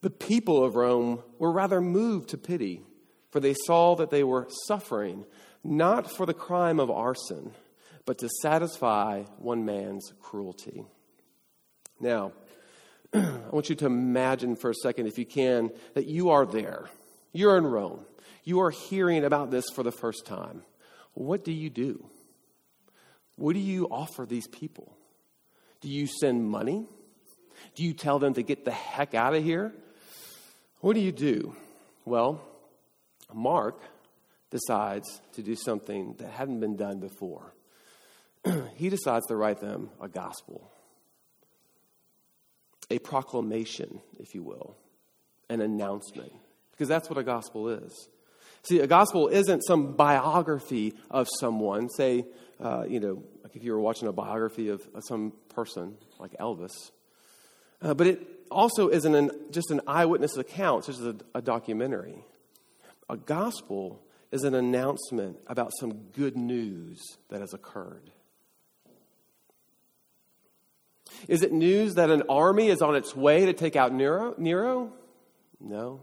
The 0.01 0.11
people 0.11 0.65
of 0.65 0.77
Rome 0.77 1.23
were 1.39 1.51
rather 1.51 1.81
moved 1.81 2.29
to 2.31 2.39
pity, 2.39 2.83
for 3.31 3.41
they 3.41 3.55
saw 3.67 3.97
that 3.97 4.11
they 4.11 4.23
were 4.23 4.49
suffering 4.67 5.25
not 5.65 6.11
for 6.11 6.27
the 6.27 6.35
crime 6.35 6.79
of 6.79 6.91
arson, 6.91 7.53
but 8.05 8.19
to 8.19 8.29
satisfy 8.43 9.23
one 9.39 9.65
man's 9.65 10.13
cruelty. 10.21 10.85
Now, 11.99 12.33
I 13.17 13.51
want 13.53 13.69
you 13.69 13.77
to 13.77 13.87
imagine 13.87 14.57
for 14.57 14.71
a 14.71 14.75
second, 14.75 15.07
if 15.07 15.19
you 15.19 15.25
can, 15.25 15.71
that 15.95 16.07
you 16.07 16.31
are 16.31 16.45
there. 16.45 16.91
You're 17.33 17.57
in 17.57 17.65
Rome. 17.65 18.01
You 18.43 18.61
are 18.63 18.71
hearing 18.71 19.25
about 19.25 19.53
this 19.53 19.67
for 19.73 19.85
the 19.85 19.93
first 19.93 20.27
time. 20.27 20.63
What 21.13 21.45
do 21.45 21.53
you 21.53 21.71
do? 21.71 22.05
What 23.37 23.53
do 23.53 23.61
you 23.61 23.87
offer 23.87 24.27
these 24.27 24.49
people? 24.49 24.97
Do 25.81 25.89
you 25.89 26.09
send 26.09 26.45
money? 26.45 26.87
Do 27.77 27.85
you 27.85 27.93
tell 27.93 28.19
them 28.19 28.35
to 28.35 28.43
get 28.43 28.65
the 28.65 28.73
heck 28.73 29.15
out 29.15 29.35
of 29.35 29.45
here? 29.45 29.73
What 30.81 30.95
do 30.95 31.01
you 31.01 31.13
do? 31.13 31.55
Well, 32.05 32.41
Mark 33.33 33.81
decides 34.51 35.21
to 35.35 35.43
do 35.43 35.55
something 35.55 36.17
that 36.19 36.31
hadn't 36.31 36.59
been 36.59 36.77
done 36.77 36.99
before. 36.99 37.55
he 38.75 38.89
decides 38.89 39.27
to 39.27 39.37
write 39.37 39.61
them 39.61 39.91
a 40.01 40.09
gospel 40.09 40.69
a 42.91 42.99
proclamation, 42.99 44.01
if 44.19 44.35
you 44.35 44.43
will, 44.43 44.77
an 45.49 45.61
announcement, 45.61 46.33
because 46.73 46.89
that's 46.89 47.09
what 47.09 47.19
a 47.19 47.23
gospel 47.23 47.69
is. 47.69 48.09
See, 48.63 48.81
a 48.81 48.87
gospel 48.87 49.29
isn't 49.29 49.61
some 49.63 49.93
biography 49.95 50.95
of 51.11 51.29
someone, 51.39 51.91
say, 51.91 52.25
uh, 52.63 52.85
you 52.89 52.99
know, 52.99 53.23
like 53.43 53.57
if 53.57 53.63
you 53.63 53.73
were 53.73 53.81
watching 53.81 54.09
a 54.09 54.13
biography 54.13 54.69
of, 54.69 54.81
some 55.07 55.35
person, 55.55 55.97
like 56.19 56.33
Elvis. 56.39 56.73
Uh, 57.83 57.93
but 57.93 58.07
it 58.07 58.23
also 58.51 58.89
isn't 58.89 59.15
an, 59.15 59.31
just 59.51 59.71
an 59.71 59.83
eyewitness 59.87 60.39
account, 60.39 60.89
it's 60.89 60.99
just 60.99 61.03
a, 61.03 61.17
a 61.35 61.43
documentary. 61.43 62.25
A 63.11 63.19
gospel 63.19 64.01
is 64.33 64.45
an 64.45 64.55
announcement 64.55 65.37
about 65.47 65.71
some 65.79 65.93
good 66.13 66.37
news 66.37 66.99
that 67.29 67.41
has 67.41 67.53
occurred. 67.53 68.11
Is 71.29 71.43
it 71.43 71.53
news 71.53 71.95
that 71.95 72.11
an 72.11 72.23
army 72.29 72.69
is 72.69 72.83
on 72.83 72.97
its 72.97 73.15
way 73.15 73.47
to 73.47 73.53
take 73.53 73.77
out 73.77 73.93
Nero? 73.93 74.35
Nero? 74.39 74.93
No. 75.61 76.01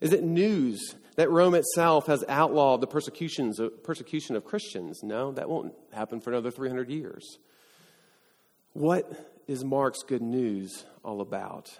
Is 0.00 0.12
it 0.12 0.22
news 0.22 0.94
that 1.16 1.30
Rome 1.30 1.54
itself 1.54 2.06
has 2.06 2.24
outlawed 2.28 2.80
the 2.80 2.86
persecutions 2.86 3.60
persecution 3.82 4.36
of 4.36 4.44
Christians? 4.44 5.00
No, 5.02 5.32
that 5.32 5.48
won't 5.48 5.74
happen 5.92 6.20
for 6.20 6.30
another 6.30 6.50
300 6.50 6.90
years. 6.90 7.38
What 8.72 9.10
is 9.46 9.64
Mark's 9.64 10.02
good 10.02 10.22
news 10.22 10.84
all 11.04 11.20
about? 11.20 11.70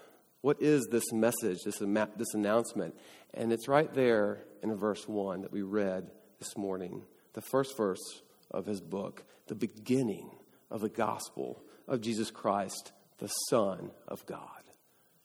What 0.42 0.60
is 0.60 0.86
this 0.90 1.12
message, 1.12 1.58
this, 1.64 1.78
this 1.78 2.34
announcement? 2.34 2.94
And 3.32 3.52
it's 3.52 3.66
right 3.66 3.92
there 3.92 4.44
in 4.62 4.76
verse 4.76 5.08
1 5.08 5.42
that 5.42 5.52
we 5.52 5.62
read 5.62 6.10
this 6.38 6.56
morning, 6.56 7.02
the 7.32 7.40
first 7.40 7.76
verse 7.76 8.22
of 8.50 8.66
his 8.66 8.80
book, 8.80 9.24
the 9.46 9.54
beginning 9.54 10.30
of 10.70 10.82
the 10.82 10.88
gospel 10.88 11.62
of 11.88 12.00
Jesus 12.00 12.30
Christ, 12.30 12.92
the 13.18 13.28
Son 13.48 13.90
of 14.08 14.24
God. 14.26 14.40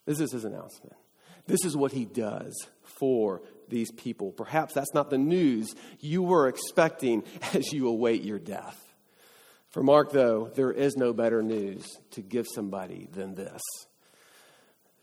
This 0.05 0.19
is 0.19 0.31
his 0.31 0.45
announcement. 0.45 0.95
This 1.47 1.65
is 1.65 1.75
what 1.75 1.91
he 1.91 2.05
does 2.05 2.67
for 2.83 3.41
these 3.69 3.91
people. 3.91 4.31
Perhaps 4.31 4.73
that's 4.73 4.93
not 4.93 5.09
the 5.09 5.17
news 5.17 5.73
you 5.99 6.21
were 6.21 6.47
expecting 6.47 7.23
as 7.53 7.71
you 7.73 7.87
await 7.87 8.23
your 8.23 8.39
death. 8.39 8.77
For 9.69 9.83
Mark, 9.83 10.11
though, 10.11 10.49
there 10.55 10.71
is 10.71 10.95
no 10.95 11.13
better 11.13 11.43
news 11.43 11.85
to 12.11 12.21
give 12.21 12.47
somebody 12.53 13.07
than 13.11 13.35
this. 13.35 13.61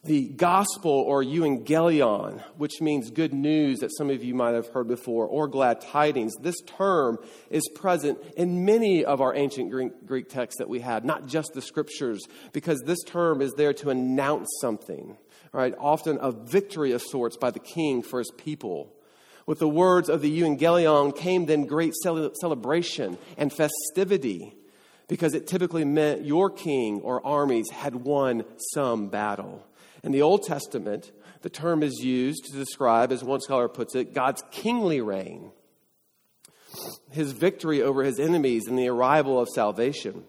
The 0.07 0.29
gospel 0.29 0.93
or 0.93 1.25
euangelion, 1.25 2.41
which 2.57 2.81
means 2.81 3.11
good 3.11 3.35
news 3.35 3.81
that 3.81 3.91
some 3.97 4.09
of 4.09 4.23
you 4.23 4.35
might 4.35 4.55
have 4.55 4.69
heard 4.69 4.87
before, 4.87 5.27
or 5.27 5.49
glad 5.49 5.81
tidings, 5.81 6.33
this 6.41 6.61
term 6.65 7.19
is 7.51 7.69
present 7.75 8.19
in 8.37 8.65
many 8.65 9.05
of 9.05 9.21
our 9.21 9.35
ancient 9.35 9.73
Greek 10.07 10.29
texts 10.29 10.59
that 10.59 10.69
we 10.69 10.79
have, 10.79 11.05
not 11.05 11.27
just 11.27 11.55
the 11.55 11.61
scriptures, 11.61 12.23
because 12.53 12.81
this 12.83 13.03
term 13.05 13.43
is 13.43 13.53
there 13.55 13.73
to 13.73 13.91
announce 13.91 14.49
something, 14.61 15.17
right? 15.53 15.75
Often 15.77 16.19
a 16.21 16.31
victory 16.31 16.93
of 16.93 17.03
sorts 17.03 17.37
by 17.37 17.51
the 17.51 17.59
king 17.59 18.03
for 18.03 18.21
his 18.21 18.31
people. 18.37 18.93
With 19.45 19.59
the 19.59 19.69
words 19.69 20.09
of 20.09 20.23
the 20.23 20.41
euangelion 20.41 21.17
came 21.17 21.47
then 21.47 21.67
great 21.67 21.95
celebration 21.95 23.19
and 23.37 23.53
festivity 23.53 24.55
because 25.09 25.35
it 25.35 25.47
typically 25.47 25.85
meant 25.85 26.25
your 26.25 26.51
king 26.51 27.01
or 27.01 27.25
armies 27.25 27.71
had 27.73 27.95
won 27.95 28.45
some 28.73 29.09
battle. 29.09 29.65
In 30.03 30.13
the 30.13 30.23
Old 30.23 30.43
Testament, 30.45 31.13
the 31.43 31.51
term 31.51 31.83
is 31.83 32.01
used 32.03 32.45
to 32.47 32.53
describe, 32.57 33.13
as 33.13 33.25
one 33.25 33.41
scholar 33.41 33.69
puts 33.69 33.95
it, 33.95 34.15
God's 34.15 34.43
kingly 34.51 35.01
reign, 35.01 35.51
his 37.11 37.33
victory 37.33 37.83
over 37.83 38.05
his 38.05 38.19
enemies, 38.21 38.67
and 38.67 38.79
the 38.79 38.89
arrival 38.89 39.41
of 39.41 39.49
salvation. 39.49 40.25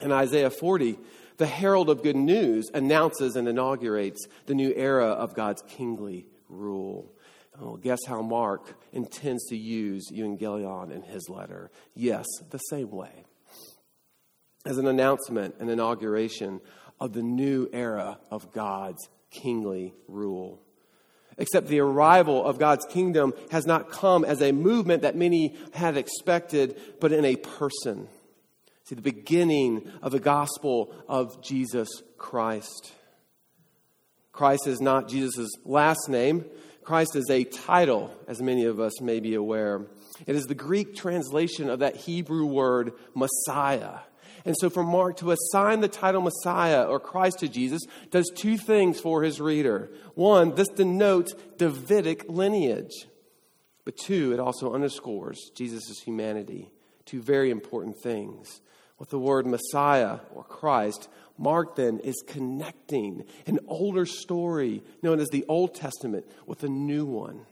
In 0.00 0.12
Isaiah 0.12 0.50
40, 0.50 0.98
the 1.36 1.46
herald 1.46 1.88
of 1.88 2.02
good 2.02 2.16
news 2.16 2.70
announces 2.74 3.36
and 3.36 3.48
inaugurates 3.48 4.26
the 4.46 4.54
new 4.54 4.72
era 4.74 5.08
of 5.08 5.34
God's 5.34 5.62
kingly 5.62 6.26
rule. 6.48 7.12
Oh, 7.60 7.76
guess 7.76 8.00
how 8.06 8.22
Mark 8.22 8.78
intends 8.92 9.46
to 9.48 9.56
use 9.56 10.10
euangelion 10.10 10.90
in 10.90 11.02
his 11.02 11.28
letter? 11.28 11.70
Yes, 11.94 12.26
the 12.50 12.58
same 12.58 12.90
way 12.90 13.24
as 14.64 14.78
an 14.78 14.86
announcement, 14.86 15.56
an 15.58 15.68
inauguration 15.68 16.60
of 17.02 17.12
the 17.12 17.22
new 17.22 17.68
era 17.72 18.16
of 18.30 18.52
God's 18.52 19.08
kingly 19.32 19.92
rule. 20.06 20.62
Except 21.36 21.66
the 21.66 21.80
arrival 21.80 22.44
of 22.44 22.60
God's 22.60 22.86
kingdom 22.86 23.34
has 23.50 23.66
not 23.66 23.90
come 23.90 24.24
as 24.24 24.40
a 24.40 24.52
movement 24.52 25.02
that 25.02 25.16
many 25.16 25.56
had 25.72 25.96
expected, 25.96 26.80
but 27.00 27.10
in 27.10 27.24
a 27.24 27.34
person. 27.34 28.06
See, 28.84 28.94
the 28.94 29.02
beginning 29.02 29.90
of 30.00 30.12
the 30.12 30.20
gospel 30.20 30.94
of 31.08 31.42
Jesus 31.42 31.88
Christ. 32.18 32.92
Christ 34.30 34.68
is 34.68 34.80
not 34.80 35.08
Jesus' 35.08 35.50
last 35.64 36.08
name. 36.08 36.44
Christ 36.84 37.16
is 37.16 37.28
a 37.30 37.42
title, 37.42 38.14
as 38.28 38.40
many 38.40 38.64
of 38.66 38.78
us 38.78 39.00
may 39.00 39.18
be 39.18 39.34
aware. 39.34 39.86
It 40.28 40.36
is 40.36 40.44
the 40.44 40.54
Greek 40.54 40.94
translation 40.94 41.68
of 41.68 41.80
that 41.80 41.96
Hebrew 41.96 42.46
word 42.46 42.92
Messiah. 43.12 43.98
And 44.44 44.56
so, 44.58 44.70
for 44.70 44.82
Mark 44.82 45.18
to 45.18 45.30
assign 45.30 45.80
the 45.80 45.88
title 45.88 46.20
Messiah 46.20 46.84
or 46.84 46.98
Christ 46.98 47.40
to 47.40 47.48
Jesus 47.48 47.82
does 48.10 48.30
two 48.34 48.56
things 48.56 49.00
for 49.00 49.22
his 49.22 49.40
reader. 49.40 49.90
One, 50.14 50.54
this 50.54 50.68
denotes 50.68 51.34
Davidic 51.58 52.28
lineage. 52.28 53.06
But 53.84 53.96
two, 53.96 54.32
it 54.32 54.40
also 54.40 54.74
underscores 54.74 55.50
Jesus' 55.54 56.00
humanity. 56.00 56.70
Two 57.04 57.20
very 57.20 57.50
important 57.50 57.96
things. 58.02 58.60
With 58.98 59.10
the 59.10 59.18
word 59.18 59.46
Messiah 59.46 60.20
or 60.32 60.44
Christ, 60.44 61.08
Mark 61.36 61.74
then 61.74 61.98
is 61.98 62.22
connecting 62.26 63.24
an 63.46 63.58
older 63.66 64.06
story 64.06 64.82
known 65.02 65.18
as 65.18 65.28
the 65.30 65.44
Old 65.48 65.74
Testament 65.74 66.24
with 66.46 66.62
a 66.62 66.68
new 66.68 67.04
one. 67.04 67.46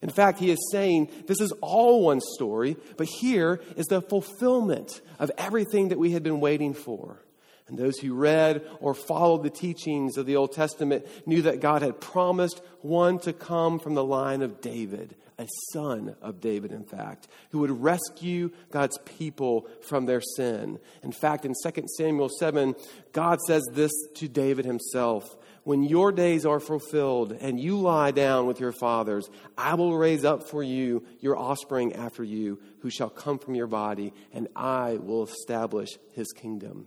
In 0.00 0.10
fact, 0.10 0.38
he 0.38 0.50
is 0.50 0.68
saying 0.70 1.10
this 1.26 1.40
is 1.40 1.52
all 1.60 2.04
one 2.04 2.20
story, 2.20 2.76
but 2.96 3.08
here 3.08 3.60
is 3.76 3.86
the 3.86 4.00
fulfillment 4.00 5.00
of 5.18 5.30
everything 5.36 5.88
that 5.88 5.98
we 5.98 6.12
had 6.12 6.22
been 6.22 6.40
waiting 6.40 6.72
for. 6.72 7.20
And 7.66 7.76
those 7.76 7.98
who 7.98 8.14
read 8.14 8.66
or 8.80 8.94
followed 8.94 9.42
the 9.42 9.50
teachings 9.50 10.16
of 10.16 10.24
the 10.24 10.36
Old 10.36 10.52
Testament 10.52 11.06
knew 11.26 11.42
that 11.42 11.60
God 11.60 11.82
had 11.82 12.00
promised 12.00 12.62
one 12.80 13.18
to 13.20 13.32
come 13.32 13.78
from 13.78 13.94
the 13.94 14.04
line 14.04 14.40
of 14.40 14.60
David, 14.62 15.16
a 15.38 15.46
son 15.72 16.16
of 16.22 16.40
David, 16.40 16.72
in 16.72 16.84
fact, 16.84 17.28
who 17.50 17.58
would 17.58 17.82
rescue 17.82 18.50
God's 18.70 18.98
people 19.04 19.68
from 19.82 20.06
their 20.06 20.22
sin. 20.36 20.78
In 21.02 21.12
fact, 21.12 21.44
in 21.44 21.52
2 21.62 21.84
Samuel 21.98 22.30
7, 22.38 22.74
God 23.12 23.38
says 23.46 23.62
this 23.72 23.92
to 24.14 24.28
David 24.28 24.64
himself 24.64 25.24
when 25.68 25.82
your 25.82 26.12
days 26.12 26.46
are 26.46 26.60
fulfilled 26.60 27.30
and 27.30 27.60
you 27.60 27.78
lie 27.78 28.10
down 28.10 28.46
with 28.46 28.58
your 28.58 28.72
fathers, 28.72 29.28
I 29.58 29.74
will 29.74 29.98
raise 29.98 30.24
up 30.24 30.48
for 30.48 30.62
you 30.62 31.04
your 31.20 31.36
offspring 31.36 31.92
after 31.92 32.24
you, 32.24 32.58
who 32.80 32.88
shall 32.88 33.10
come 33.10 33.38
from 33.38 33.54
your 33.54 33.66
body, 33.66 34.14
and 34.32 34.48
I 34.56 34.94
will 34.94 35.24
establish 35.24 35.90
his 36.14 36.32
kingdom. 36.32 36.86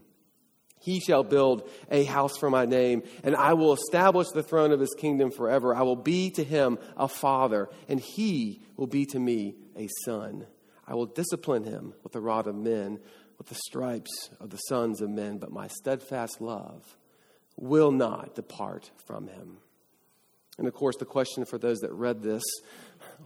He 0.80 1.00
shall 1.00 1.24
build 1.24 1.70
a 1.91 2.06
house 2.06 2.36
for 2.39 2.50
my 2.50 2.65
name, 2.65 3.04
and 3.24 3.36
I 3.36 3.54
will 3.54 3.74
establish 3.74 4.30
the 4.30 4.41
throne 4.41 4.72
of 4.72 4.80
his 4.80 4.96
kingdom 4.98 5.30
forever. 5.30 5.76
I 5.76 5.84
will 5.84 5.96
be 5.96 6.32
to 6.32 6.44
him 6.44 6.80
a 6.98 7.08
father, 7.08 7.70
and 7.88 8.00
he 8.00 8.63
will 8.78 8.88
be 8.88 9.06
to 9.12 9.20
me 9.20 9.58
a 9.78 9.89
son. 10.06 10.48
I 10.88 10.96
will 10.96 11.06
discipline 11.06 11.65
him 11.65 11.94
with 12.02 12.13
the 12.13 12.20
rod 12.20 12.48
of 12.48 12.56
men, 12.56 12.98
with 13.38 13.46
the 13.46 13.60
stripes 13.67 14.32
of 14.39 14.50
the 14.50 14.58
sons 14.58 15.04
of 15.04 15.12
men, 15.12 15.38
but 15.38 15.52
my 15.52 15.67
steadfast 15.67 16.41
love 16.41 16.98
will 17.58 17.92
not 17.92 18.36
depart 18.36 18.92
from 19.06 19.28
him. 19.28 19.58
And 20.58 20.68
of 20.68 20.74
course, 20.74 20.98
the 20.98 21.06
question 21.06 21.46
for 21.46 21.58
those 21.58 21.80
that 21.80 21.94
read 21.94 22.22
this 22.22 22.44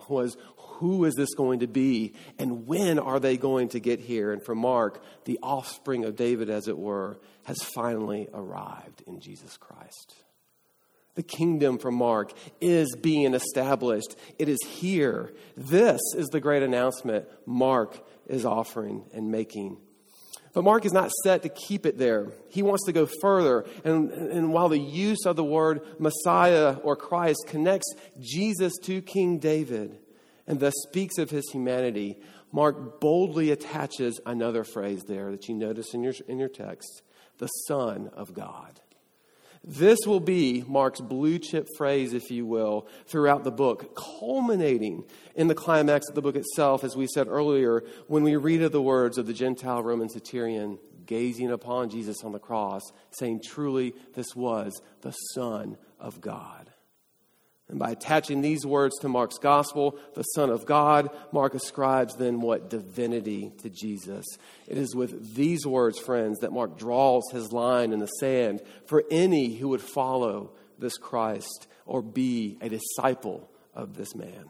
was 0.07 0.37
who 0.57 1.05
is 1.05 1.15
this 1.15 1.33
going 1.33 1.59
to 1.59 1.67
be 1.67 2.13
and 2.37 2.67
when 2.67 2.99
are 2.99 3.19
they 3.19 3.37
going 3.37 3.69
to 3.69 3.79
get 3.79 3.99
here? 3.99 4.31
And 4.31 4.43
for 4.43 4.55
Mark, 4.55 5.03
the 5.25 5.39
offspring 5.41 6.05
of 6.05 6.15
David, 6.15 6.49
as 6.49 6.67
it 6.67 6.77
were, 6.77 7.19
has 7.43 7.61
finally 7.61 8.27
arrived 8.33 9.03
in 9.07 9.19
Jesus 9.19 9.57
Christ. 9.57 10.15
The 11.15 11.23
kingdom 11.23 11.77
for 11.77 11.91
Mark 11.91 12.33
is 12.59 12.93
being 13.01 13.33
established. 13.33 14.15
It 14.37 14.49
is 14.49 14.59
here. 14.67 15.33
This 15.55 16.01
is 16.15 16.27
the 16.27 16.41
great 16.41 16.61
announcement 16.61 17.25
Mark 17.45 18.05
is 18.27 18.45
offering 18.45 19.05
and 19.13 19.31
making 19.31 19.77
but 20.55 20.63
Mark 20.63 20.85
is 20.85 20.93
not 20.93 21.11
set 21.23 21.43
to 21.43 21.49
keep 21.49 21.85
it 21.85 21.97
there. 21.97 22.31
He 22.47 22.63
wants 22.63 22.85
to 22.85 22.93
go 22.93 23.09
further. 23.21 23.65
And, 23.83 24.09
and 24.09 24.53
while 24.53 24.69
the 24.69 24.79
use 24.79 25.25
of 25.25 25.35
the 25.35 25.43
word 25.43 25.81
Messiah 25.99 26.77
or 26.81 26.95
Christ 26.95 27.43
connects 27.47 27.93
Jesus 28.21 28.71
to 28.83 29.01
King 29.01 29.37
David 29.37 29.99
and 30.47 30.61
thus 30.61 30.73
speaks 30.87 31.17
of 31.17 31.29
his 31.29 31.43
humanity, 31.51 32.17
Mark 32.53 33.01
boldly 33.01 33.51
attaches 33.51 34.17
another 34.25 34.63
phrase 34.63 35.03
there 35.09 35.29
that 35.31 35.49
you 35.49 35.55
notice 35.55 35.93
in 35.93 36.01
your, 36.01 36.13
in 36.25 36.39
your 36.39 36.47
text 36.47 37.01
the 37.37 37.47
Son 37.47 38.09
of 38.13 38.33
God. 38.33 38.79
This 39.67 39.97
will 40.05 40.19
be 40.19 40.63
Mark's 40.67 41.01
blue 41.01 41.39
chip 41.39 41.67
phrase, 41.75 42.13
if 42.13 42.29
you 42.29 42.45
will, 42.45 42.87
throughout 43.07 43.43
the 43.43 43.51
book, 43.51 43.95
culminating 43.95 45.05
in 45.35 45.47
the 45.47 45.55
climax 45.55 46.07
of 46.07 46.13
the 46.13 46.21
book 46.21 46.35
itself, 46.35 46.83
as 46.83 46.95
we 46.95 47.07
said 47.07 47.27
earlier, 47.27 47.83
when 48.05 48.21
we 48.21 48.35
read 48.35 48.61
of 48.61 48.71
the 48.71 48.81
words 48.81 49.17
of 49.17 49.25
the 49.25 49.33
Gentile 49.33 49.81
Roman 49.81 50.07
centurion 50.07 50.77
gazing 51.07 51.51
upon 51.51 51.89
Jesus 51.89 52.23
on 52.23 52.31
the 52.31 52.39
cross, 52.39 52.83
saying, 53.17 53.41
Truly, 53.43 53.95
this 54.13 54.35
was 54.35 54.79
the 55.01 55.11
Son 55.33 55.77
of 55.99 56.21
God. 56.21 56.69
And 57.67 57.79
by 57.79 57.91
attaching 57.91 58.41
these 58.41 58.65
words 58.65 58.95
to 58.99 59.09
Mark's 59.09 59.39
gospel, 59.39 59.97
the 60.13 60.21
Son 60.21 60.51
of 60.51 60.65
God, 60.65 61.09
Mark 61.31 61.55
ascribes 61.55 62.15
then 62.15 62.39
what? 62.41 62.69
Divinity 62.69 63.51
to 63.63 63.69
Jesus. 63.69 64.25
It 64.67 64.77
is 64.77 64.95
with 64.95 65.33
these 65.35 65.65
words, 65.65 65.97
friends, 65.97 66.39
that 66.39 66.53
Mark 66.53 66.77
draws 66.77 67.23
his 67.31 67.51
line 67.51 67.91
in 67.91 67.99
the 67.99 68.07
sand 68.07 68.61
for 68.85 69.03
any 69.09 69.55
who 69.55 69.69
would 69.69 69.81
follow 69.81 70.51
this 70.77 70.97
Christ 70.97 71.67
or 71.87 72.03
be 72.03 72.57
a 72.61 72.69
disciple 72.69 73.49
of 73.73 73.95
this 73.95 74.13
man. 74.13 74.49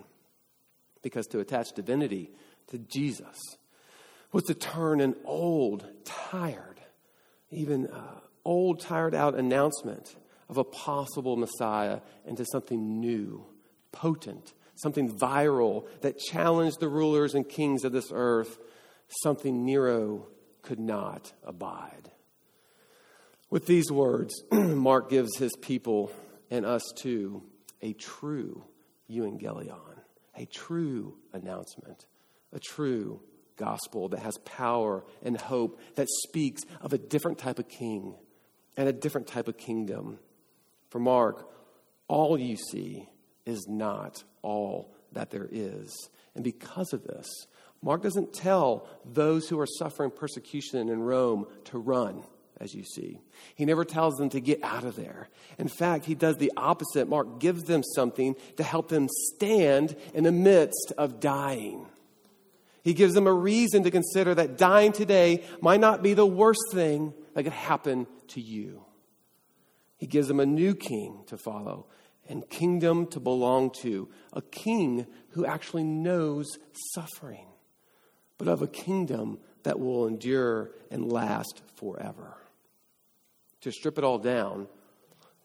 Because 1.01 1.27
to 1.27 1.39
attach 1.39 1.71
divinity 1.73 2.31
to 2.67 2.79
Jesus 2.79 3.37
was 4.33 4.43
to 4.45 4.53
turn 4.53 4.99
an 4.99 5.15
old, 5.23 5.85
tired, 6.03 6.81
even 7.49 7.87
uh, 7.87 8.19
old, 8.43 8.81
tired 8.81 9.15
out 9.15 9.35
announcement 9.35 10.15
of 10.49 10.57
a 10.57 10.63
possible 10.63 11.35
Messiah 11.35 11.99
into 12.25 12.45
something 12.51 12.99
new, 12.99 13.45
potent, 13.91 14.53
something 14.75 15.11
viral 15.17 15.87
that 16.01 16.19
challenged 16.19 16.79
the 16.79 16.89
rulers 16.89 17.33
and 17.33 17.47
kings 17.47 17.83
of 17.83 17.91
this 17.91 18.11
earth, 18.11 18.57
something 19.23 19.65
Nero 19.65 20.27
could 20.61 20.79
not 20.79 21.33
abide. 21.43 22.11
With 23.49 23.67
these 23.67 23.91
words, 23.91 24.43
Mark 24.51 25.09
gives 25.09 25.37
his 25.37 25.55
people 25.61 26.11
and 26.49 26.65
us 26.65 26.83
too 26.95 27.43
a 27.81 27.93
true 27.93 28.63
euangelion, 29.09 29.99
a 30.35 30.45
true 30.45 31.15
announcement, 31.33 32.05
a 32.51 32.59
true 32.59 33.21
gospel 33.57 34.09
that 34.09 34.19
has 34.19 34.37
power 34.39 35.03
and 35.23 35.39
hope 35.39 35.79
that 35.95 36.07
speaks 36.27 36.63
of 36.81 36.93
a 36.93 36.97
different 36.97 37.37
type 37.37 37.59
of 37.59 37.69
king 37.69 38.15
and 38.75 38.89
a 38.89 38.93
different 38.93 39.27
type 39.27 39.47
of 39.47 39.57
kingdom. 39.57 40.19
For 40.95 40.99
Mark, 40.99 41.49
all 42.07 42.39
you 42.39 42.55
see 42.55 43.09
is 43.45 43.67
not 43.67 44.23
all 44.41 44.95
that 45.11 45.29
there 45.29 45.49
is. 45.51 45.93
And 46.35 46.41
because 46.41 46.93
of 46.93 47.03
this, 47.03 47.27
Mark 47.81 48.01
doesn't 48.01 48.31
tell 48.31 48.87
those 49.03 49.49
who 49.49 49.59
are 49.59 49.67
suffering 49.67 50.09
persecution 50.09 50.87
in 50.87 51.01
Rome 51.01 51.47
to 51.65 51.79
run, 51.79 52.23
as 52.61 52.73
you 52.73 52.85
see. 52.85 53.19
He 53.55 53.65
never 53.65 53.83
tells 53.83 54.15
them 54.15 54.29
to 54.29 54.39
get 54.39 54.63
out 54.63 54.85
of 54.85 54.95
there. 54.95 55.27
In 55.59 55.67
fact, 55.67 56.05
he 56.05 56.15
does 56.15 56.37
the 56.37 56.53
opposite. 56.55 57.09
Mark 57.09 57.41
gives 57.41 57.63
them 57.63 57.83
something 57.83 58.33
to 58.55 58.63
help 58.63 58.87
them 58.87 59.09
stand 59.33 59.97
in 60.13 60.23
the 60.23 60.31
midst 60.31 60.93
of 60.97 61.19
dying. 61.19 61.87
He 62.83 62.93
gives 62.93 63.15
them 63.15 63.27
a 63.27 63.33
reason 63.33 63.83
to 63.83 63.91
consider 63.91 64.33
that 64.33 64.57
dying 64.57 64.93
today 64.93 65.43
might 65.59 65.81
not 65.81 66.01
be 66.01 66.13
the 66.13 66.25
worst 66.25 66.71
thing 66.71 67.13
that 67.33 67.43
could 67.43 67.51
happen 67.51 68.07
to 68.29 68.39
you. 68.39 68.85
He 70.05 70.07
gives 70.07 70.27
them 70.27 70.39
a 70.39 70.45
new 70.45 70.75
king 70.75 71.23
to 71.25 71.35
follow 71.35 71.87
and 72.29 72.47
kingdom 72.47 73.07
to 73.07 73.19
belong 73.19 73.71
to, 73.81 74.07
a 74.33 74.41
king 74.43 75.07
who 75.29 75.47
actually 75.47 75.83
knows 75.83 76.45
suffering, 76.93 77.47
but 78.37 78.47
of 78.47 78.61
a 78.61 78.67
kingdom 78.67 79.39
that 79.63 79.79
will 79.79 80.05
endure 80.05 80.69
and 80.91 81.11
last 81.11 81.63
forever. 81.77 82.37
To 83.61 83.71
strip 83.71 83.97
it 83.97 84.03
all 84.03 84.19
down, 84.19 84.67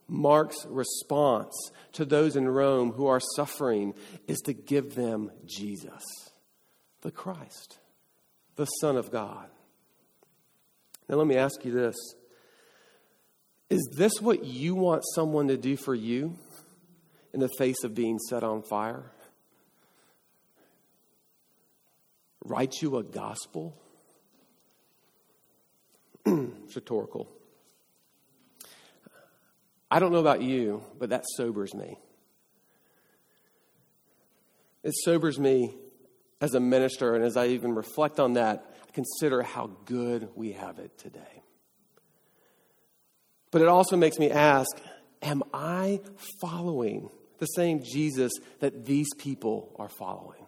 Mark's 0.07 0.67
response 0.67 1.55
to 1.93 2.05
those 2.05 2.37
in 2.37 2.47
Rome 2.47 2.93
who 2.93 3.07
are 3.07 3.21
suffering 3.37 3.95
is 4.29 4.41
to 4.41 4.53
give 4.53 4.95
them 4.95 5.31
Jesus, 5.47 6.05
the 7.01 7.11
Christ, 7.11 7.79
the 8.57 8.67
Son 8.67 8.99
of 8.99 9.11
God. 9.11 9.49
Now, 11.09 11.17
let 11.17 11.27
me 11.27 11.39
ask 11.39 11.65
you 11.65 11.73
this 11.73 11.97
Is 13.71 13.89
this 13.97 14.21
what 14.21 14.45
you 14.45 14.75
want 14.75 15.03
someone 15.15 15.49
to 15.49 15.57
do 15.57 15.77
for 15.77 15.95
you? 15.95 16.37
in 17.33 17.41
the 17.41 17.49
face 17.59 17.85
of 17.85 17.95
being 17.95 18.19
set 18.19 18.43
on 18.43 18.63
fire? 18.63 19.05
Write 22.45 22.81
you 22.81 22.97
a 22.97 23.03
gospel? 23.03 23.77
it's 26.27 26.75
rhetorical. 26.75 27.29
I 29.91 29.99
don't 29.99 30.13
know 30.13 30.19
about 30.19 30.43
you, 30.43 30.83
but 30.99 31.11
that 31.11 31.25
sobers 31.37 31.75
me. 31.75 31.99
It 34.83 34.95
sobers 35.05 35.39
me 35.39 35.75
as 36.41 36.55
a 36.55 36.61
minister, 36.61 37.15
and 37.15 37.25
as 37.25 37.37
I 37.37 37.49
even 37.49 37.75
reflect 37.75 38.19
on 38.19 38.35
that, 38.35 38.65
I 38.89 38.93
consider 38.93 39.43
how 39.43 39.71
good 39.85 40.29
we 40.35 40.53
have 40.53 40.79
it 40.79 40.97
today. 40.97 41.43
But 43.51 43.63
it 43.63 43.69
also 43.69 43.97
makes 43.97 44.19
me 44.19 44.31
ask 44.31 44.71
Am 45.23 45.43
I 45.53 46.01
following 46.41 47.11
the 47.39 47.47
same 47.47 47.83
Jesus 47.83 48.33
that 48.61 48.87
these 48.87 49.09
people 49.19 49.75
are 49.79 49.89
following? 49.89 50.47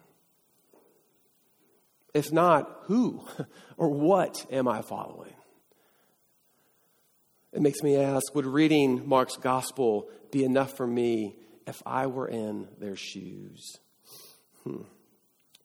If 2.13 2.31
not, 2.31 2.83
who 2.83 3.27
or 3.77 3.89
what 3.89 4.45
am 4.51 4.67
I 4.67 4.81
following? 4.81 5.33
It 7.51 7.61
makes 7.61 7.83
me 7.83 7.97
ask 7.97 8.33
would 8.33 8.47
reading 8.47 9.07
Mark's 9.07 9.37
gospel 9.37 10.09
be 10.31 10.43
enough 10.43 10.75
for 10.75 10.87
me 10.87 11.35
if 11.67 11.81
I 11.85 12.07
were 12.07 12.27
in 12.27 12.67
their 12.79 12.95
shoes? 12.95 13.77
Hmm. 14.63 14.83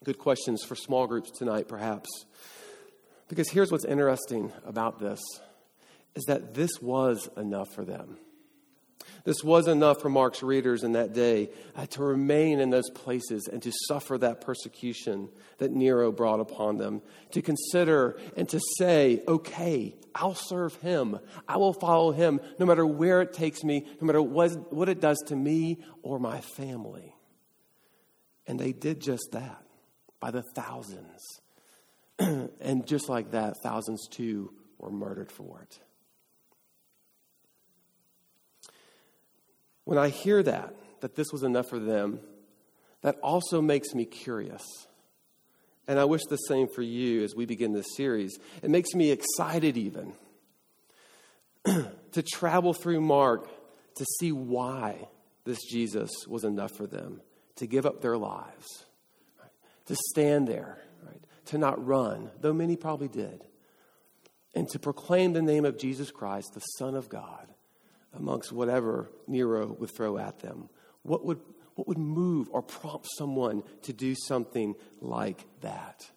Good 0.05 0.19
questions 0.19 0.63
for 0.65 0.77
small 0.77 1.07
groups 1.07 1.31
tonight, 1.31 1.67
perhaps. 1.67 2.09
Because 3.29 3.49
here's 3.51 3.73
what's 3.73 3.85
interesting 3.85 4.53
about 4.67 4.99
this 4.99 5.21
is 6.15 6.25
that 6.25 6.55
this 6.55 6.71
was 6.81 7.29
enough 7.37 7.69
for 7.75 7.85
them. 7.85 8.19
This 9.25 9.45
was 9.45 9.69
enough 9.69 10.01
for 10.01 10.09
Mark's 10.09 10.43
readers 10.43 10.85
in 10.85 10.93
that 10.93 11.13
day 11.13 11.51
uh, 11.77 11.87
to 11.87 12.03
remain 12.03 12.61
in 12.61 12.71
those 12.71 12.89
places 12.91 13.49
and 13.53 13.63
to 13.63 13.73
suffer 13.87 14.17
that 14.19 14.41
persecution 14.41 15.29
that 15.59 15.71
Nero 15.71 16.11
brought 16.13 16.41
upon 16.41 16.79
them, 16.79 17.03
to 17.33 17.43
consider 17.43 18.19
and 18.37 18.49
to 18.49 18.61
say, 18.79 19.23
okay, 19.29 19.97
I'll 20.15 20.35
serve 20.35 20.75
him. 20.77 21.19
I 21.47 21.59
will 21.59 21.75
follow 21.75 22.13
him 22.13 22.41
no 22.59 22.67
matter 22.67 22.87
where 22.87 23.21
it 23.21 23.33
takes 23.33 23.63
me, 23.63 23.87
no 24.01 24.07
matter 24.07 24.23
what, 24.23 24.73
what 24.73 24.89
it 24.89 25.01
does 25.01 25.19
to 25.27 25.37
me 25.37 25.79
or 26.03 26.19
my 26.19 26.41
family. 26.41 27.15
And 28.47 28.59
they 28.59 28.73
did 28.73 29.01
just 29.01 29.29
that 29.33 29.63
by 30.21 30.31
the 30.31 30.43
thousands. 30.55 31.23
and 32.19 32.87
just 32.87 33.09
like 33.09 33.33
that, 33.33 33.57
thousands 33.63 34.09
too 34.09 34.53
were 34.79 34.91
murdered 34.91 35.31
for 35.31 35.61
it. 35.61 35.79
When 39.89 39.97
I 39.97 40.11
hear 40.11 40.43
that, 40.43 40.75
that 41.01 41.17
this 41.17 41.29
was 41.33 41.43
enough 41.43 41.71
for 41.71 41.79
them, 41.79 42.21
that 43.01 43.17
also 43.23 43.63
makes 43.63 43.95
me 43.95 44.05
curious. 44.05 44.63
And 45.87 45.99
I 45.99 46.05
wish 46.05 46.21
the 46.29 46.37
same 46.37 46.69
for 46.75 46.83
you 46.83 47.25
as 47.25 47.35
we 47.35 47.47
begin 47.47 47.73
this 47.73 47.97
series. 47.97 48.39
It 48.63 48.69
makes 48.69 48.93
me 48.93 49.11
excited, 49.11 49.79
even, 49.79 50.13
to 51.65 52.23
travel 52.23 52.75
through 52.75 53.01
Mark 53.01 53.49
to 53.97 54.05
see 54.21 54.31
why 54.31 55.09
this 55.47 55.65
Jesus 55.71 56.11
was 56.27 56.45
enough 56.45 56.73
for 56.73 56.87
them, 56.87 57.23
to 57.57 57.67
give 57.67 57.87
up 57.87 58.03
their 58.03 58.19
lives, 58.19 58.67
to 59.87 59.97
stand 60.11 60.49
there, 60.49 60.83
right? 61.07 61.25
to 61.47 61.57
not 61.57 61.83
run, 61.83 62.31
though 62.43 62.53
many 62.53 62.77
probably 62.77 63.09
did, 63.09 63.43
and 64.55 64.69
to 64.69 64.79
proclaim 64.79 65.33
the 65.33 65.41
name 65.41 65.65
of 65.65 65.79
Jesus 65.79 66.11
Christ, 66.11 66.51
the 66.53 66.61
Son 66.61 66.95
of 66.95 67.09
God, 67.09 67.49
amongst 68.15 68.53
whatever 68.53 69.11
Nero 69.27 69.67
would 69.79 69.91
throw 69.91 70.19
at 70.19 70.41
them? 70.41 70.69
What 71.03 71.25
would, 71.25 71.41
what 71.75 71.89
would 71.89 71.99
move 71.99 72.49
or 72.51 72.63
prompt 72.63 73.07
someone 73.17 73.63
to 73.83 73.93
do 73.93 74.15
something 74.27 74.75
like 75.01 75.45
that? 75.61 76.11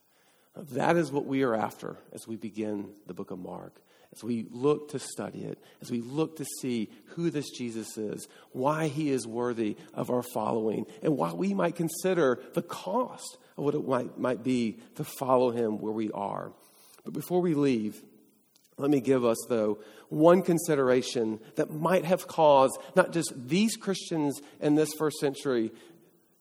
That 0.56 0.98
is 0.98 1.12
what 1.12 1.26
we 1.26 1.44
are 1.44 1.56
after 1.56 1.98
as 2.14 2.28
we 2.28 2.36
begin 2.36 2.90
the 3.08 3.14
book 3.14 3.32
of 3.32 3.40
Mark, 3.40 3.82
as 4.14 4.24
we 4.24 4.48
look 4.52 4.92
to 4.92 5.00
study 5.00 5.44
it, 5.44 5.60
as 5.82 5.90
we 5.90 6.02
look 6.02 6.38
to 6.38 6.46
see 6.60 6.90
who 7.16 7.30
this 7.30 7.50
Jesus 7.52 7.98
is, 7.98 8.28
why 8.52 8.88
he 8.88 9.10
is 9.10 9.26
worthy 9.26 9.78
of 9.94 10.10
our 10.10 10.24
following, 10.24 10.86
and 11.02 11.16
why 11.16 11.32
we 11.32 11.54
might 11.54 11.76
consider 11.76 12.42
the 12.54 12.62
cost 12.62 13.38
of 13.58 13.64
what 13.64 13.76
it 13.76 13.88
might, 13.88 14.18
might 14.18 14.44
be 14.44 14.80
to 14.96 15.06
follow 15.06 15.52
him 15.52 15.80
where 15.80 15.94
we 15.94 16.12
are. 16.12 16.52
But 17.06 17.14
before 17.14 17.42
we 17.42 17.54
leave, 17.54 18.04
let 18.82 18.90
me 18.90 19.00
give 19.00 19.24
us, 19.24 19.38
though, 19.48 19.80
one 20.10 20.42
consideration 20.42 21.40
that 21.56 21.72
might 21.72 22.04
have 22.04 22.28
caused 22.28 22.78
not 22.96 23.14
just 23.14 23.32
these 23.36 23.76
Christians 23.76 24.42
in 24.60 24.76
this 24.76 24.92
first 24.98 25.18
century 25.20 25.72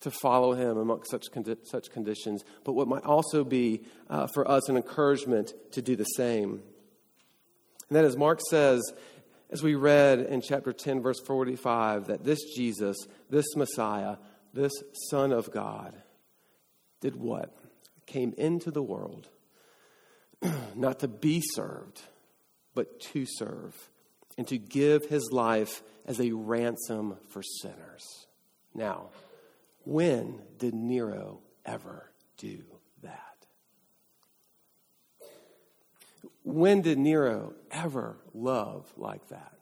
to 0.01 0.11
follow 0.11 0.55
him 0.55 0.79
amongst 0.79 1.11
such, 1.11 1.31
condi- 1.31 1.59
such 1.65 1.91
conditions, 1.91 2.43
but 2.65 2.73
what 2.73 2.89
might 2.89 3.05
also 3.05 3.45
be 3.45 3.83
uh, 4.09 4.27
for 4.33 4.51
us 4.51 4.69
an 4.69 4.77
encouragement 4.77 5.53
to 5.73 5.83
do 5.83 5.95
the 5.95 6.05
same. 6.05 6.63
And 7.89 7.97
that 7.97 8.05
is, 8.05 8.17
Mark 8.17 8.41
says, 8.49 8.81
as 9.51 9.63
we 9.63 9.75
read 9.75 10.21
in 10.21 10.41
chapter 10.41 10.73
10, 10.73 11.03
verse 11.03 11.21
45, 11.27 12.07
that 12.07 12.25
this 12.25 12.39
Jesus, 12.57 12.97
this 13.29 13.55
Messiah, 13.57 14.17
this 14.55 14.73
Son 15.11 15.33
of 15.33 15.51
God, 15.51 15.95
did 17.01 17.17
what? 17.17 17.55
Came 18.07 18.33
into 18.39 18.71
the 18.71 18.83
world 18.83 19.29
not 20.75 21.01
to 21.01 21.09
be 21.09 21.43
served 21.55 22.01
but 22.75 23.01
to 23.01 23.27
serve, 23.27 23.91
and 24.39 24.47
to 24.49 24.59
give 24.59 25.07
his 25.07 25.31
life 25.33 25.83
as 26.07 26.21
a 26.21 26.33
ransom 26.33 27.17
for 27.29 27.43
sinners. 27.43 28.27
Now, 28.75 29.09
when 29.85 30.41
did 30.59 30.75
Nero 30.75 31.41
ever 31.65 32.11
do 32.37 32.63
that? 33.03 33.47
When 36.43 36.81
did 36.83 36.99
Nero 36.99 37.55
ever 37.71 38.17
love 38.35 38.93
like 38.97 39.29
that? 39.29 39.53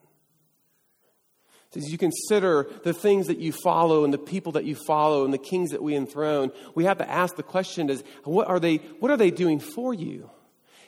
As 1.77 1.92
you 1.92 1.99
consider 1.99 2.68
the 2.83 2.94
things 2.94 3.27
that 3.27 3.38
you 3.38 3.53
follow 3.53 4.03
and 4.05 4.12
the 4.12 4.18
people 4.18 4.53
that 4.53 4.64
you 4.64 4.75
follow 4.75 5.25
and 5.25 5.33
the 5.33 5.38
kings 5.38 5.71
that 5.71 5.83
we 5.83 5.94
enthrone, 5.94 6.51
we 6.75 6.85
have 6.85 6.99
to 6.99 7.09
ask 7.09 7.37
the 7.37 7.42
question 7.42 7.88
is 7.88 8.03
what 8.25 8.49
are 8.49 8.59
they, 8.59 8.79
what 8.99 9.11
are 9.12 9.16
they 9.16 9.31
doing 9.31 9.61
for 9.61 9.94
you? 9.94 10.31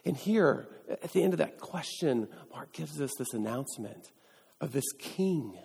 And 0.04 0.16
here, 0.16 0.66
at 0.90 1.12
the 1.12 1.22
end 1.22 1.32
of 1.32 1.38
that 1.38 1.58
question, 1.58 2.28
Mark 2.52 2.72
gives 2.72 3.00
us 3.00 3.10
this 3.18 3.32
announcement 3.32 4.10
of 4.60 4.72
this 4.72 4.90
king, 4.98 5.56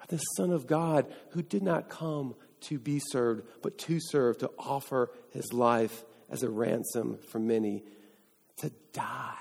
of 0.00 0.08
this 0.08 0.24
Son 0.36 0.50
of 0.50 0.66
God 0.66 1.06
who 1.30 1.42
did 1.42 1.62
not 1.62 1.88
come 1.88 2.34
to 2.62 2.78
be 2.78 3.00
served, 3.10 3.46
but 3.62 3.76
to 3.78 3.98
serve, 4.00 4.38
to 4.38 4.50
offer 4.58 5.10
his 5.30 5.52
life 5.52 6.04
as 6.30 6.42
a 6.42 6.48
ransom 6.48 7.18
for 7.28 7.38
many, 7.38 7.84
to 8.56 8.72
die. 8.92 9.36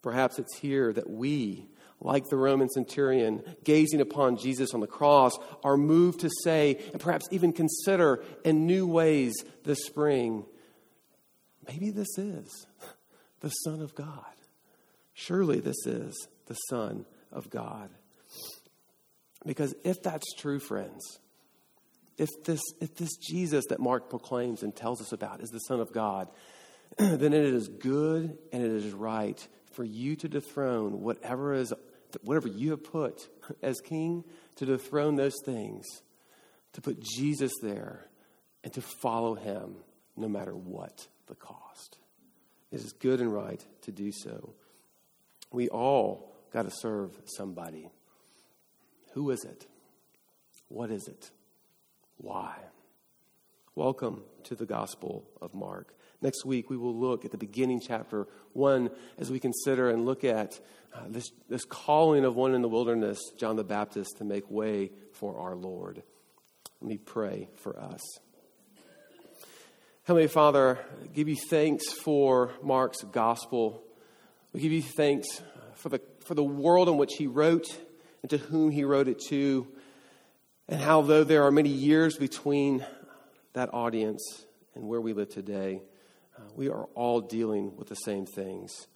Perhaps 0.00 0.38
it's 0.38 0.56
here 0.58 0.92
that 0.92 1.10
we 1.10 1.68
like 2.00 2.24
the 2.30 2.36
Roman 2.36 2.68
centurion, 2.68 3.42
gazing 3.64 4.00
upon 4.00 4.36
Jesus 4.36 4.72
on 4.72 4.80
the 4.80 4.86
cross, 4.86 5.36
are 5.64 5.76
moved 5.76 6.20
to 6.20 6.30
say, 6.44 6.80
and 6.92 7.00
perhaps 7.00 7.26
even 7.32 7.52
consider 7.52 8.22
in 8.44 8.66
new 8.66 8.86
ways 8.86 9.34
this 9.64 9.84
spring, 9.84 10.44
maybe 11.68 11.90
this 11.90 12.16
is 12.16 12.66
the 13.40 13.50
Son 13.50 13.80
of 13.80 13.94
God. 13.94 14.24
Surely 15.14 15.60
this 15.60 15.86
is 15.86 16.28
the 16.46 16.54
Son 16.54 17.04
of 17.30 17.50
God. 17.50 17.90
Because 19.46 19.74
if 19.84 20.02
that's 20.02 20.34
true, 20.34 20.58
friends, 20.58 21.18
if 22.16 22.28
this, 22.44 22.60
if 22.80 22.96
this 22.96 23.16
Jesus 23.16 23.66
that 23.68 23.80
Mark 23.80 24.10
proclaims 24.10 24.62
and 24.62 24.74
tells 24.74 25.00
us 25.00 25.12
about 25.12 25.40
is 25.40 25.50
the 25.50 25.58
Son 25.60 25.80
of 25.80 25.92
God, 25.92 26.28
then 26.98 27.32
it 27.32 27.44
is 27.44 27.68
good 27.68 28.36
and 28.52 28.62
it 28.62 28.70
is 28.72 28.92
right 28.92 29.46
for 29.72 29.84
you 29.84 30.16
to 30.16 30.28
dethrone 30.28 31.00
whatever 31.00 31.54
is 31.54 31.72
whatever 32.22 32.48
you 32.48 32.70
have 32.70 32.82
put 32.82 33.28
as 33.62 33.80
king, 33.80 34.24
to 34.56 34.64
dethrone 34.64 35.16
those 35.16 35.36
things, 35.44 35.84
to 36.72 36.80
put 36.80 37.00
Jesus 37.00 37.52
there, 37.62 38.08
and 38.64 38.72
to 38.72 38.80
follow 38.80 39.34
him 39.34 39.76
no 40.16 40.26
matter 40.26 40.56
what 40.56 41.06
the 41.28 41.34
cost. 41.34 41.98
It 42.72 42.80
is 42.80 42.92
good 42.92 43.20
and 43.20 43.32
right 43.32 43.64
to 43.82 43.92
do 43.92 44.10
so. 44.12 44.54
We 45.52 45.68
all 45.68 46.34
got 46.52 46.62
to 46.62 46.70
serve 46.70 47.10
somebody. 47.24 47.90
Who 49.12 49.30
is 49.30 49.44
it? 49.44 49.66
What 50.68 50.90
is 50.90 51.06
it? 51.08 51.30
Why? 52.16 52.54
Welcome 53.74 54.22
to 54.44 54.54
the 54.54 54.66
Gospel 54.66 55.24
of 55.40 55.54
Mark. 55.54 55.94
Next 56.20 56.44
week, 56.44 56.68
we 56.68 56.76
will 56.76 56.94
look 56.94 57.24
at 57.24 57.30
the 57.30 57.38
beginning, 57.38 57.80
chapter 57.80 58.26
1, 58.54 58.90
as 59.18 59.30
we 59.30 59.38
consider 59.38 59.88
and 59.88 60.04
look 60.04 60.24
at 60.24 60.58
uh, 60.92 61.02
this, 61.08 61.30
this 61.48 61.64
calling 61.64 62.24
of 62.24 62.34
one 62.34 62.54
in 62.54 62.62
the 62.62 62.68
wilderness, 62.68 63.18
John 63.36 63.56
the 63.56 63.64
Baptist, 63.64 64.18
to 64.18 64.24
make 64.24 64.50
way 64.50 64.90
for 65.12 65.38
our 65.38 65.54
Lord. 65.54 66.02
Let 66.80 66.88
me 66.88 66.98
pray 66.98 67.48
for 67.56 67.78
us. 67.78 68.00
Heavenly 70.08 70.26
Father, 70.28 70.78
give 71.12 71.28
you 71.28 71.36
thanks 71.36 71.92
for 71.92 72.50
Mark's 72.62 73.02
gospel. 73.02 73.82
We 74.54 74.60
give 74.62 74.72
you 74.72 74.80
thanks 74.80 75.42
for 75.74 75.90
the, 75.90 76.00
for 76.24 76.34
the 76.34 76.42
world 76.42 76.88
in 76.88 76.96
which 76.96 77.16
he 77.18 77.26
wrote 77.26 77.66
and 78.22 78.30
to 78.30 78.38
whom 78.38 78.70
he 78.70 78.84
wrote 78.84 79.06
it 79.06 79.20
to, 79.28 79.66
and 80.66 80.80
how, 80.80 81.02
though 81.02 81.24
there 81.24 81.42
are 81.42 81.50
many 81.50 81.68
years 81.68 82.16
between 82.16 82.86
that 83.52 83.74
audience 83.74 84.46
and 84.74 84.88
where 84.88 84.98
we 84.98 85.12
live 85.12 85.28
today, 85.28 85.82
uh, 86.38 86.40
we 86.56 86.70
are 86.70 86.84
all 86.94 87.20
dealing 87.20 87.76
with 87.76 87.88
the 87.88 87.94
same 87.94 88.24
things. 88.24 88.86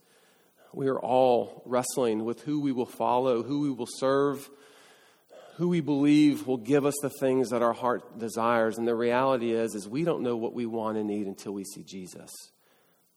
We 0.72 0.88
are 0.88 0.98
all 0.98 1.62
wrestling 1.66 2.24
with 2.24 2.40
who 2.40 2.58
we 2.58 2.72
will 2.72 2.86
follow, 2.86 3.42
who 3.42 3.60
we 3.60 3.70
will 3.70 3.86
serve, 3.98 4.48
who 5.56 5.68
we 5.68 5.80
believe 5.80 6.46
will 6.46 6.56
give 6.56 6.86
us 6.86 6.94
the 7.02 7.10
things 7.10 7.50
that 7.50 7.62
our 7.62 7.72
heart 7.72 8.18
desires. 8.18 8.78
And 8.78 8.88
the 8.88 8.94
reality 8.94 9.52
is, 9.52 9.74
is 9.74 9.88
we 9.88 10.04
don't 10.04 10.22
know 10.22 10.36
what 10.36 10.54
we 10.54 10.66
want 10.66 10.96
and 10.96 11.06
need 11.06 11.26
until 11.26 11.52
we 11.52 11.64
see 11.64 11.82
Jesus. 11.82 12.30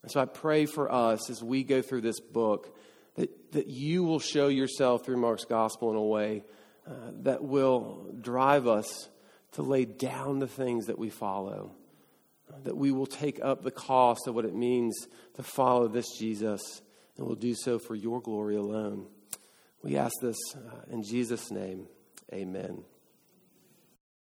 And 0.03 0.11
so 0.11 0.19
I 0.19 0.25
pray 0.25 0.65
for 0.65 0.91
us 0.91 1.29
as 1.29 1.41
we 1.41 1.63
go 1.63 1.81
through 1.81 2.01
this 2.01 2.19
book 2.19 2.77
that, 3.15 3.53
that 3.53 3.67
you 3.67 4.03
will 4.03 4.19
show 4.19 4.47
yourself 4.47 5.05
through 5.05 5.17
Mark's 5.17 5.45
gospel 5.45 5.89
in 5.91 5.95
a 5.95 6.03
way 6.03 6.43
uh, 6.87 6.93
that 7.23 7.43
will 7.43 8.13
drive 8.19 8.67
us 8.67 9.09
to 9.53 9.61
lay 9.61 9.85
down 9.85 10.39
the 10.39 10.47
things 10.47 10.87
that 10.87 10.99
we 10.99 11.09
follow 11.09 11.75
that 12.63 12.77
we 12.77 12.91
will 12.91 13.05
take 13.05 13.43
up 13.43 13.63
the 13.63 13.71
cost 13.71 14.27
of 14.27 14.35
what 14.35 14.45
it 14.45 14.55
means 14.55 15.07
to 15.35 15.43
follow 15.43 15.87
this 15.87 16.05
Jesus, 16.17 16.81
and 17.17 17.25
we'll 17.25 17.35
do 17.35 17.53
so 17.55 17.79
for 17.79 17.95
your 17.95 18.21
glory 18.21 18.55
alone. 18.55 19.07
We 19.81 19.97
ask 19.97 20.13
this 20.21 20.37
uh, 20.55 20.91
in 20.91 21.03
Jesus' 21.03 21.51
name. 21.51 21.87
Amen. 22.33 22.83